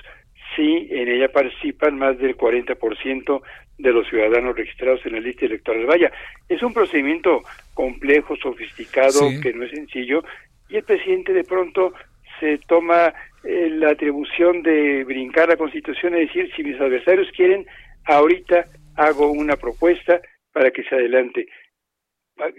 [0.57, 3.43] si en ella participan más del 40%
[3.79, 5.87] de los ciudadanos registrados en la lista electoral.
[5.87, 6.13] Vaya,
[6.49, 7.43] es un procedimiento
[7.75, 10.23] complejo, sofisticado, que no es sencillo,
[10.69, 11.95] y el presidente de pronto
[12.41, 13.15] se toma
[13.45, 17.67] eh, la atribución de brincar la Constitución y decir, si mis adversarios quieren,
[18.05, 18.67] ahorita
[18.97, 20.21] hago una propuesta
[20.53, 21.47] para que se adelante.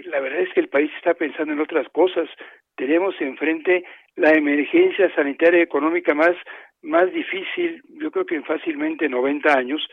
[0.05, 2.29] La verdad es que el país está pensando en otras cosas.
[2.75, 3.83] Tenemos enfrente
[4.15, 6.35] la emergencia sanitaria y económica más
[6.81, 9.85] más difícil, yo creo que en fácilmente 90 años,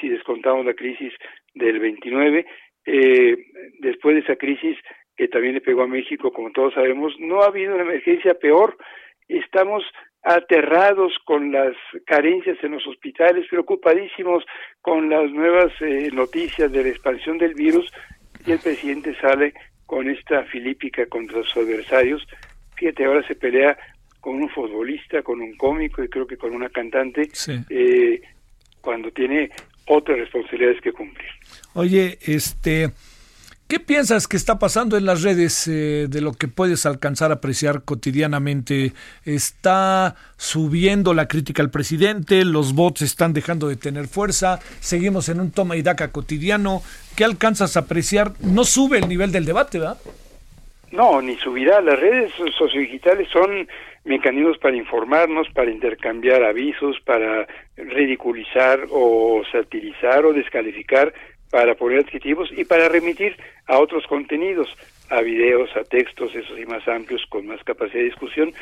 [0.00, 1.12] si descontamos la crisis
[1.54, 2.46] del 29,
[2.86, 3.36] eh,
[3.80, 4.76] después de esa crisis
[5.16, 8.76] que también le pegó a México, como todos sabemos, no ha habido una emergencia peor.
[9.28, 9.84] Estamos
[10.22, 11.74] aterrados con las
[12.06, 14.44] carencias en los hospitales, preocupadísimos
[14.80, 17.86] con las nuevas eh, noticias de la expansión del virus
[18.46, 19.52] y el presidente sale
[19.86, 22.26] con esta filípica contra sus adversarios.
[22.76, 23.76] Fíjate, ahora se pelea
[24.20, 27.28] con un futbolista, con un cómico y creo que con una cantante,
[27.68, 28.20] eh,
[28.80, 29.50] cuando tiene
[29.86, 31.28] otras responsabilidades que cumplir.
[31.74, 32.92] Oye, este,
[33.68, 37.34] ¿qué piensas que está pasando en las redes eh, de lo que puedes alcanzar a
[37.34, 38.92] apreciar cotidianamente?
[39.24, 42.44] ¿Está subiendo la crítica al presidente?
[42.44, 44.60] ¿Los bots están dejando de tener fuerza?
[44.80, 46.82] ¿Seguimos en un toma y daca cotidiano?
[47.16, 48.32] ¿Qué alcanzas a apreciar?
[48.40, 49.98] No sube el nivel del debate, ¿verdad?
[50.92, 51.80] No, ni subirá.
[51.80, 53.66] Las redes sociodigitales son
[54.04, 57.46] mecanismos para informarnos, para intercambiar avisos, para
[57.76, 61.12] ridiculizar o satirizar o descalificar,
[61.50, 63.36] para poner adjetivos y para remitir
[63.66, 64.68] a otros contenidos,
[65.10, 68.52] a videos, a textos, esos y más amplios, con más capacidad de discusión.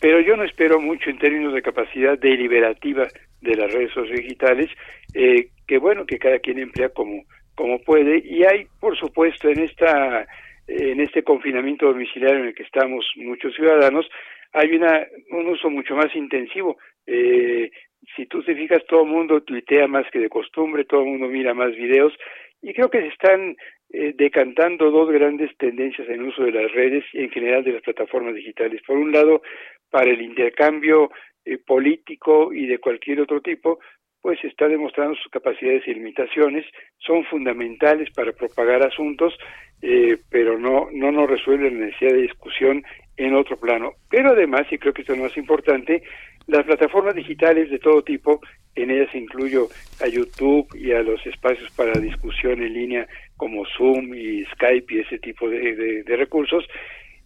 [0.00, 3.06] Pero yo no espero mucho en términos de capacidad deliberativa
[3.40, 4.70] de las redes sociodigitales,
[5.14, 7.24] eh, que bueno, que cada quien emplea como,
[7.54, 8.22] como puede.
[8.24, 10.26] Y hay, por supuesto, en esta
[10.68, 14.06] en este confinamiento domiciliario en el que estamos muchos ciudadanos,
[14.52, 16.78] hay una, un uso mucho más intensivo.
[17.06, 17.70] Eh,
[18.16, 21.28] si tú te fijas, todo el mundo tuitea más que de costumbre, todo el mundo
[21.28, 22.12] mira más videos
[22.62, 23.56] y creo que se están
[23.90, 27.82] eh, decantando dos grandes tendencias en uso de las redes y en general de las
[27.82, 28.82] plataformas digitales.
[28.86, 29.42] Por un lado,
[29.90, 31.10] para el intercambio
[31.44, 33.78] eh, político y de cualquier otro tipo,
[34.20, 36.66] pues está demostrando sus capacidades y limitaciones,
[36.98, 39.38] son fundamentales para propagar asuntos,
[39.80, 42.82] eh, pero no, no nos resuelven la necesidad de discusión
[43.18, 43.92] en otro plano.
[44.08, 46.02] Pero además, y creo que esto es lo más importante,
[46.46, 48.40] las plataformas digitales de todo tipo,
[48.74, 49.68] en ellas incluyo
[50.00, 53.06] a YouTube y a los espacios para discusión en línea
[53.36, 56.64] como Zoom y Skype y ese tipo de, de recursos,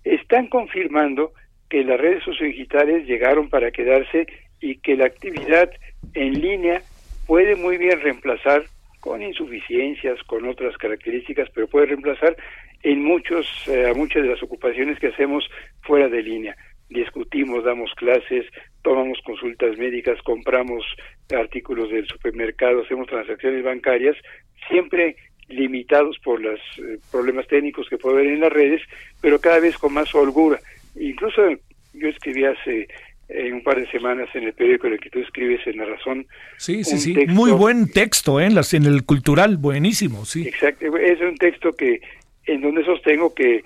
[0.03, 1.33] están confirmando
[1.71, 4.27] que las redes sociodigitales llegaron para quedarse
[4.61, 5.71] y que la actividad
[6.15, 6.83] en línea
[7.27, 8.65] puede muy bien reemplazar
[9.01, 12.37] con insuficiencias, con otras características, pero puede reemplazar
[12.83, 15.45] en muchos, eh, muchas de las ocupaciones que hacemos
[15.83, 16.57] fuera de línea.
[16.89, 18.47] Discutimos, damos clases,
[18.83, 20.85] tomamos consultas médicas, compramos
[21.35, 24.17] artículos del supermercado, hacemos transacciones bancarias,
[24.69, 25.17] siempre
[25.49, 28.83] limitados por los eh, problemas técnicos que puede haber en las redes,
[29.21, 30.59] pero cada vez con más holgura.
[30.97, 31.43] Incluso
[31.95, 32.89] yo escribí hace
[33.29, 35.87] en un par de semanas en el periódico en el que tú escribes en La
[35.87, 36.27] Razón.
[36.59, 37.15] Sí, sí, sí.
[37.29, 38.47] Muy buen texto ¿eh?
[38.47, 40.47] en, las, en el cultural, buenísimo, sí.
[40.47, 40.97] Exacto.
[40.97, 42.01] Es un texto que
[42.47, 43.63] en donde sostengo que,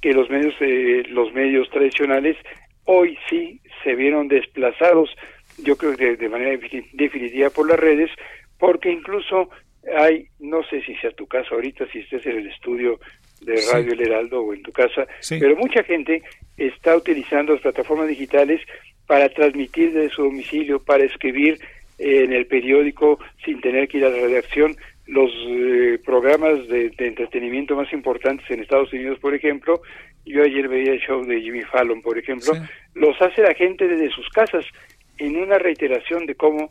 [0.00, 2.36] que los medios eh, los medios tradicionales
[2.84, 5.10] hoy sí se vieron desplazados,
[5.58, 6.58] yo creo que de manera
[6.92, 8.10] definitiva por las redes,
[8.58, 9.50] porque incluso
[9.96, 12.98] hay, no sé si sea tu caso ahorita, si estés en el estudio
[13.42, 16.22] de Radio El Heraldo o en tu casa, pero mucha gente
[16.56, 18.60] está utilizando las plataformas digitales
[19.06, 21.58] para transmitir desde su domicilio, para escribir
[21.98, 24.76] en el periódico sin tener que ir a la redacción.
[25.06, 29.80] Los eh, programas de, entretenimiento más importantes en Estados Unidos, por ejemplo,
[30.24, 32.52] yo ayer veía el show de Jimmy Fallon, por ejemplo,
[32.94, 34.64] los hace la gente desde sus casas
[35.18, 36.70] en una reiteración de cómo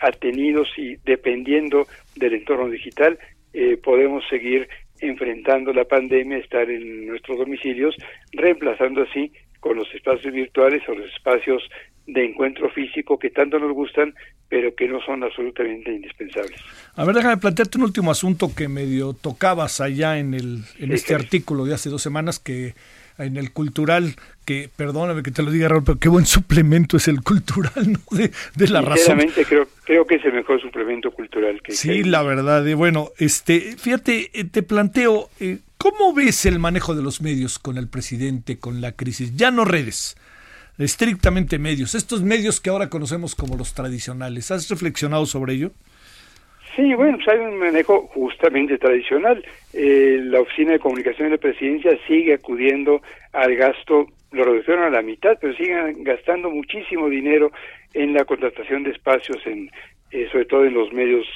[0.00, 3.18] atenidos y dependiendo del entorno digital
[3.52, 4.68] eh, podemos seguir
[5.00, 7.96] enfrentando la pandemia, estar en nuestros domicilios,
[8.32, 9.32] reemplazando así
[9.62, 11.62] con los espacios virtuales o los espacios
[12.08, 14.12] de encuentro físico que tanto nos gustan,
[14.48, 16.60] pero que no son absolutamente indispensables.
[16.96, 21.14] A ver, déjame plantearte un último asunto que medio tocabas allá en, el, en este
[21.14, 22.74] artículo de hace dos semanas que
[23.18, 27.06] en el cultural, que perdóname que te lo diga Raúl, pero qué buen suplemento es
[27.06, 28.00] el cultural, ¿no?
[28.16, 29.20] De, de la razón.
[29.48, 32.64] creo, creo que es el mejor suplemento cultural que Sí, la verdad.
[32.66, 37.58] Y bueno, este, fíjate, eh, te planteo, eh, ¿cómo ves el manejo de los medios
[37.58, 39.34] con el presidente, con la crisis?
[39.34, 40.16] Ya no redes,
[40.78, 44.52] estrictamente medios, estos medios que ahora conocemos como los tradicionales.
[44.52, 45.72] ¿Has reflexionado sobre ello?
[46.76, 49.44] Sí, bueno, pues hay un manejo justamente tradicional.
[49.72, 53.02] Eh, la Oficina de Comunicación de la Presidencia sigue acudiendo
[53.32, 57.50] al gasto, lo redujeron a la mitad, pero siguen gastando muchísimo dinero
[57.92, 59.68] en la contratación de espacios, en
[60.12, 61.26] eh, sobre todo en los medios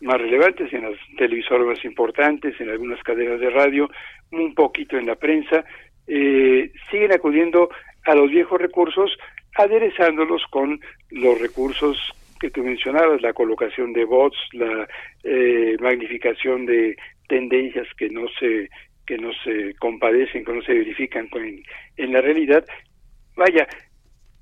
[0.00, 3.88] más relevantes, en las televisoras más importantes, en algunas cadenas de radio,
[4.32, 5.64] un poquito en la prensa.
[6.06, 7.70] Eh, siguen acudiendo
[8.04, 9.16] a los viejos recursos,
[9.56, 10.80] aderezándolos con
[11.10, 11.96] los recursos
[12.38, 14.86] que tú mencionabas, la colocación de bots, la
[15.24, 16.96] eh, magnificación de
[17.28, 18.68] tendencias que no se
[19.06, 21.62] que no se compadecen, que no se verifican en,
[21.96, 22.64] en la realidad.
[23.36, 23.68] Vaya,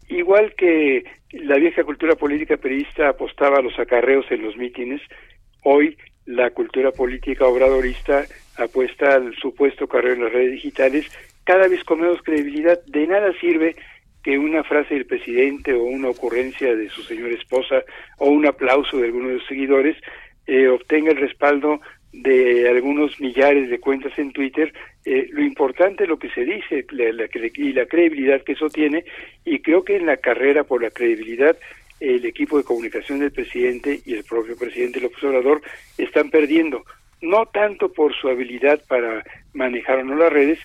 [0.08, 5.02] igual que la vieja cultura política periodista apostaba a los acarreos en los mítines,
[5.64, 5.96] hoy
[6.26, 8.24] la cultura política obradorista
[8.56, 11.06] apuesta al supuesto carreo en las redes digitales,
[11.44, 12.82] cada vez con menos credibilidad.
[12.86, 13.76] De nada sirve
[14.22, 17.82] que una frase del presidente o una ocurrencia de su señora esposa
[18.18, 19.96] o un aplauso de alguno de sus seguidores
[20.46, 21.80] eh, obtenga el respaldo
[22.12, 24.72] de algunos millares de cuentas en Twitter,
[25.04, 27.06] eh, lo importante es lo que se dice la,
[27.56, 29.04] y la credibilidad que eso tiene,
[29.44, 31.56] y creo que en la carrera por la credibilidad
[32.00, 35.62] el equipo de comunicación del presidente y el propio presidente López Obrador
[35.96, 36.84] están perdiendo,
[37.20, 40.58] no tanto por su habilidad para manejar o no las redes,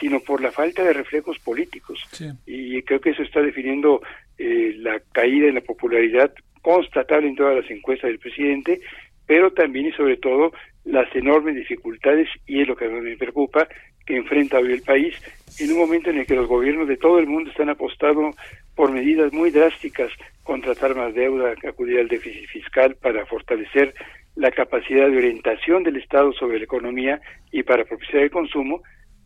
[0.00, 2.02] sino por la falta de reflejos políticos.
[2.46, 4.02] Y creo que eso está definiendo
[4.38, 6.32] eh, la caída en la popularidad
[6.62, 8.80] constatable en todas las encuestas del presidente,
[9.26, 10.52] pero también y sobre todo
[10.84, 13.68] las enormes dificultades, y es lo que me preocupa,
[14.06, 15.14] que enfrenta hoy el país,
[15.58, 18.30] en un momento en el que los gobiernos de todo el mundo están apostando
[18.74, 20.10] por medidas muy drásticas,
[20.42, 23.94] contratar más deuda, acudir al déficit fiscal para fortalecer
[24.36, 28.82] la capacidad de orientación del Estado sobre la economía y para propiciar el consumo,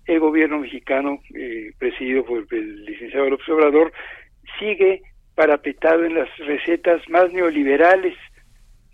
[0.07, 3.93] el gobierno mexicano, eh, presidido por el licenciado López Obrador,
[4.59, 5.03] sigue
[5.35, 8.17] parapetado en las recetas más neoliberales.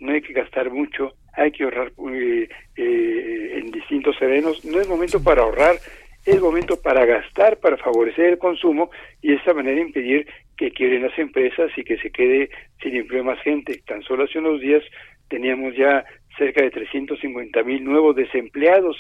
[0.01, 4.65] No hay que gastar mucho, hay que ahorrar eh, eh, en distintos terrenos.
[4.65, 5.77] No es momento para ahorrar,
[6.25, 8.91] es momento para gastar, para favorecer el consumo
[9.23, 10.27] y de esta manera impedir
[10.57, 12.51] que quieren las empresas y que se quede
[12.83, 13.81] sin empleo más gente.
[13.87, 14.83] Tan solo hace unos días
[15.29, 16.05] teníamos ya
[16.39, 18.97] cerca de 350 mil nuevos desempleados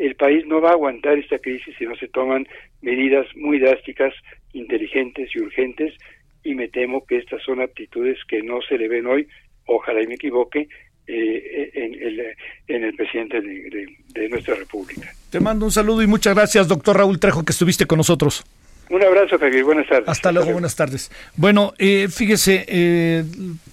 [0.00, 2.48] el país no va a aguantar esta crisis si no se toman
[2.80, 4.14] medidas muy drásticas,
[4.54, 5.94] inteligentes y urgentes,
[6.42, 9.28] y me temo que estas son actitudes que no se le ven hoy,
[9.66, 10.68] ojalá y me equivoque,
[11.10, 12.20] eh, en, el,
[12.68, 15.12] en, el, presidente de, nuestra República.
[15.30, 18.44] Te mando un saludo y muchas gracias, doctor Raúl Trejo, que estuviste con nosotros.
[18.90, 19.64] Un abrazo, Javier.
[19.64, 20.08] Buenas tardes.
[20.08, 21.10] Hasta luego, buenas tardes.
[21.36, 23.24] Bueno, eh, fíjese, eh,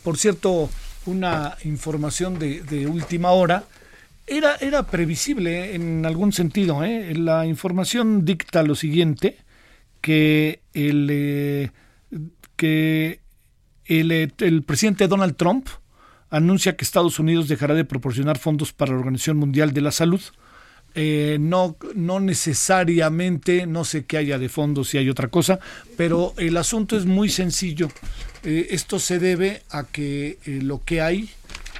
[0.03, 0.69] por cierto,
[1.05, 3.63] una información de, de última hora.
[4.27, 6.83] Era, era previsible en algún sentido.
[6.83, 7.13] ¿eh?
[7.15, 9.37] La información dicta lo siguiente,
[10.01, 11.69] que el, eh,
[12.55, 13.19] que
[13.85, 15.67] el, el presidente Donald Trump
[16.29, 20.21] anuncia que Estados Unidos dejará de proporcionar fondos para la Organización Mundial de la Salud.
[20.95, 25.59] Eh, no, no necesariamente, no sé qué haya de fondo, si hay otra cosa,
[25.95, 27.89] pero el asunto es muy sencillo.
[28.43, 31.29] Eh, esto se debe a que eh, lo que hay,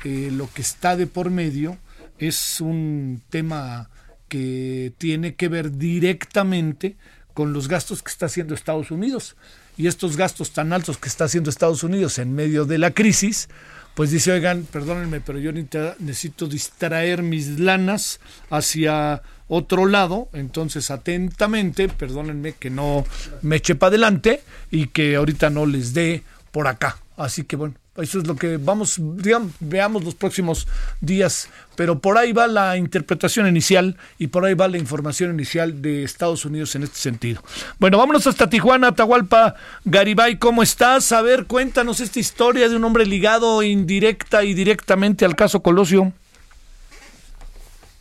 [0.04, 1.78] lo que está de por medio,
[2.18, 3.90] es un tema
[4.30, 6.96] que tiene que ver directamente
[7.34, 9.36] con los gastos que está haciendo Estados Unidos.
[9.78, 13.50] Y estos gastos tan altos que está haciendo Estados Unidos en medio de la crisis,
[13.98, 18.20] pues dice, oigan, perdónenme, pero yo necesito distraer mis lanas
[18.52, 23.06] hacia otro lado, entonces atentamente, perdónenme que no
[23.42, 26.22] me eche para adelante y que ahorita no les dé
[26.52, 27.00] por acá.
[27.16, 30.68] Así que bueno, eso es lo que vamos, digamos, veamos los próximos
[31.02, 31.50] días.
[31.76, 36.04] Pero por ahí va la interpretación inicial y por ahí va la información inicial de
[36.04, 37.44] Estados Unidos en este sentido.
[37.80, 41.12] Bueno, vámonos hasta Tijuana, Atahualpa, Garibay, ¿cómo estás?
[41.12, 46.14] A ver, cuéntanos esta historia de un hombre ligado indirecta y directamente al caso Colosio.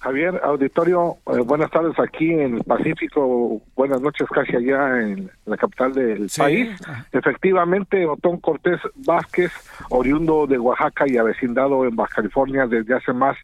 [0.07, 5.57] Javier, auditorio, eh, buenas tardes aquí en el Pacífico, buenas noches casi allá en la
[5.57, 6.81] capital del país.
[7.11, 9.51] Efectivamente, Otón Cortés Vázquez,
[9.91, 13.37] oriundo de Oaxaca y avecindado en Baja California desde hace más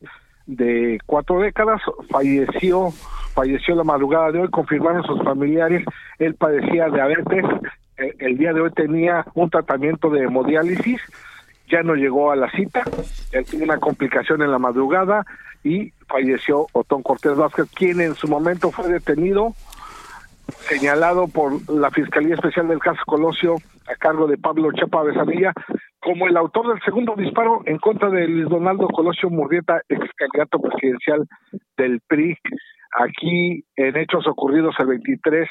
[0.46, 2.90] de cuatro décadas, falleció,
[3.34, 5.84] falleció la madrugada de hoy, confirmaron sus familiares,
[6.20, 7.44] él padecía diabetes,
[7.96, 11.00] el, el día de hoy tenía un tratamiento de hemodiálisis,
[11.72, 12.84] ya no llegó a la cita,
[13.50, 15.24] tuvo una complicación en la madrugada,
[15.64, 19.54] y falleció Otón Cortés Vázquez, quien en su momento fue detenido,
[20.68, 23.56] señalado por la Fiscalía Especial del caso Colosio
[23.88, 25.52] a cargo de Pablo Chapa Besadilla
[26.00, 30.60] como el autor del segundo disparo en contra de Luis Donaldo Colosio Murrieta, ex candidato
[30.60, 31.26] presidencial
[31.76, 32.36] del PRI,
[32.98, 35.48] aquí en hechos ocurridos el 23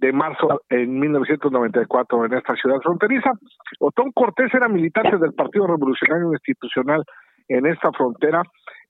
[0.00, 3.32] de marzo en 1994 en esta ciudad fronteriza.
[3.80, 7.04] Otón Cortés era militante del Partido Revolucionario Institucional
[7.48, 8.42] en esta frontera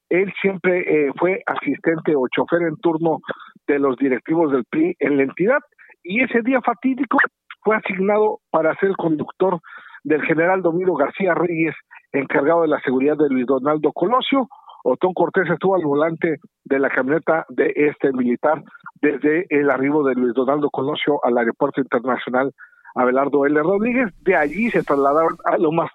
[0.08, 3.18] él siempre eh, fue asistente o chofer en turno
[3.66, 5.58] de los directivos del PRI en la entidad
[6.02, 7.18] y ese día fatídico
[7.62, 9.60] fue asignado para ser conductor
[10.04, 11.74] del general Domingo García Reyes,
[12.12, 14.48] encargado de la seguridad de Luis Donaldo Colosio.
[14.84, 18.62] Otón Cortés estuvo al volante de la camioneta de este militar
[19.00, 22.52] desde el arribo de Luis Donaldo Colosio al aeropuerto internacional
[22.94, 23.60] Abelardo L.
[23.62, 24.12] Rodríguez.
[24.22, 25.90] De allí se trasladaron a Lomas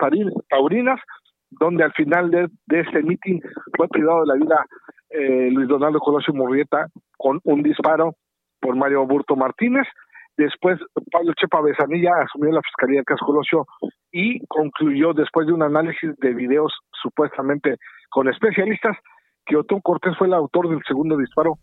[0.50, 1.00] Taurinas,
[1.50, 3.42] donde al final de, este mitin
[3.76, 4.66] fue privado de la vida
[5.10, 8.16] eh, Luis Donaldo Colosio Murrieta con un disparo
[8.60, 9.86] por Mario Burto Martínez.
[10.38, 10.80] Después
[11.12, 13.66] Pablo Chepa Besanilla asumió la Fiscalía de Caso Colosio
[14.14, 17.78] y concluyó después de un análisis de videos supuestamente
[18.10, 18.96] con especialistas
[19.46, 21.58] que Otón Cortés fue el autor del segundo disparo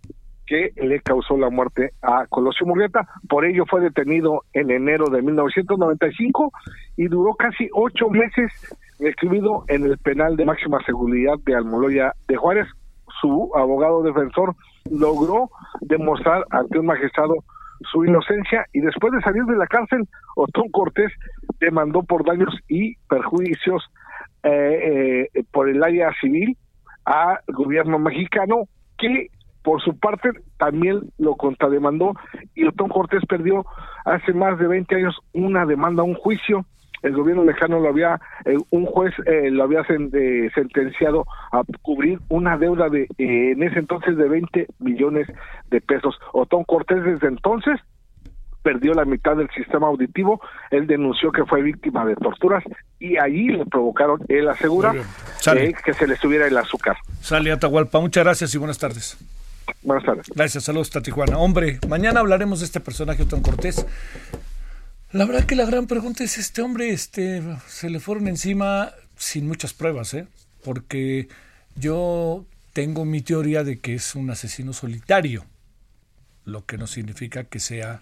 [0.46, 3.06] que le causó la muerte a Colosio Murrieta.
[3.28, 6.50] Por ello fue detenido en enero de 1995
[6.96, 8.52] y duró casi ocho meses
[8.98, 12.66] recluido en el penal de máxima seguridad de Almoloya de Juárez.
[13.20, 14.56] Su abogado defensor
[14.90, 15.50] logró
[15.82, 17.36] demostrar ante un magistrado
[17.92, 21.12] su inocencia y después de salir de la cárcel, Otón Cortés
[21.60, 23.82] demandó por daños y perjuicios
[24.42, 26.56] eh, eh, por el área civil
[27.04, 29.28] al gobierno mexicano que
[29.62, 32.14] por su parte también lo contrademandó
[32.54, 33.66] y Otón Cortés perdió
[34.04, 36.64] hace más de 20 años una demanda, un juicio
[37.02, 42.18] el gobierno mexicano lo había, eh, un juez eh, lo había eh, sentenciado a cubrir
[42.28, 45.26] una deuda de, en ese entonces, de 20 millones
[45.70, 46.18] de pesos.
[46.32, 47.80] Otón Cortés desde entonces
[48.62, 50.40] perdió la mitad del sistema auditivo,
[50.70, 52.62] él denunció que fue víctima de torturas
[52.98, 56.96] y ahí le provocaron, él asegura, que se le subiera el azúcar.
[57.20, 59.16] Sale Atahualpa, muchas gracias y buenas tardes.
[59.82, 60.26] Buenas tardes.
[60.34, 61.38] Gracias, saludos a Tijuana.
[61.38, 63.86] Hombre, mañana hablaremos de este personaje, Otón Cortés.
[65.12, 69.48] La verdad que la gran pregunta es, este hombre este, se le fueron encima sin
[69.48, 70.26] muchas pruebas, ¿eh?
[70.62, 71.28] porque
[71.74, 75.44] yo tengo mi teoría de que es un asesino solitario,
[76.44, 78.00] lo que no significa que sea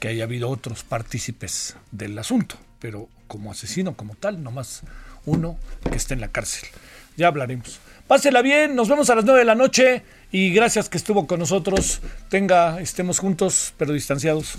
[0.00, 4.82] que haya habido otros partícipes del asunto, pero como asesino como tal, nomás
[5.26, 6.68] uno que está en la cárcel.
[7.16, 7.78] Ya hablaremos.
[8.08, 11.38] Pásela bien, nos vemos a las 9 de la noche y gracias que estuvo con
[11.38, 12.00] nosotros.
[12.28, 14.58] Tenga, estemos juntos, pero distanciados.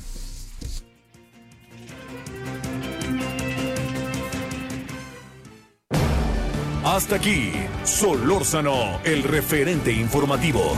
[6.84, 7.52] Hasta aquí,
[7.84, 10.78] Solórzano, el referente informativo.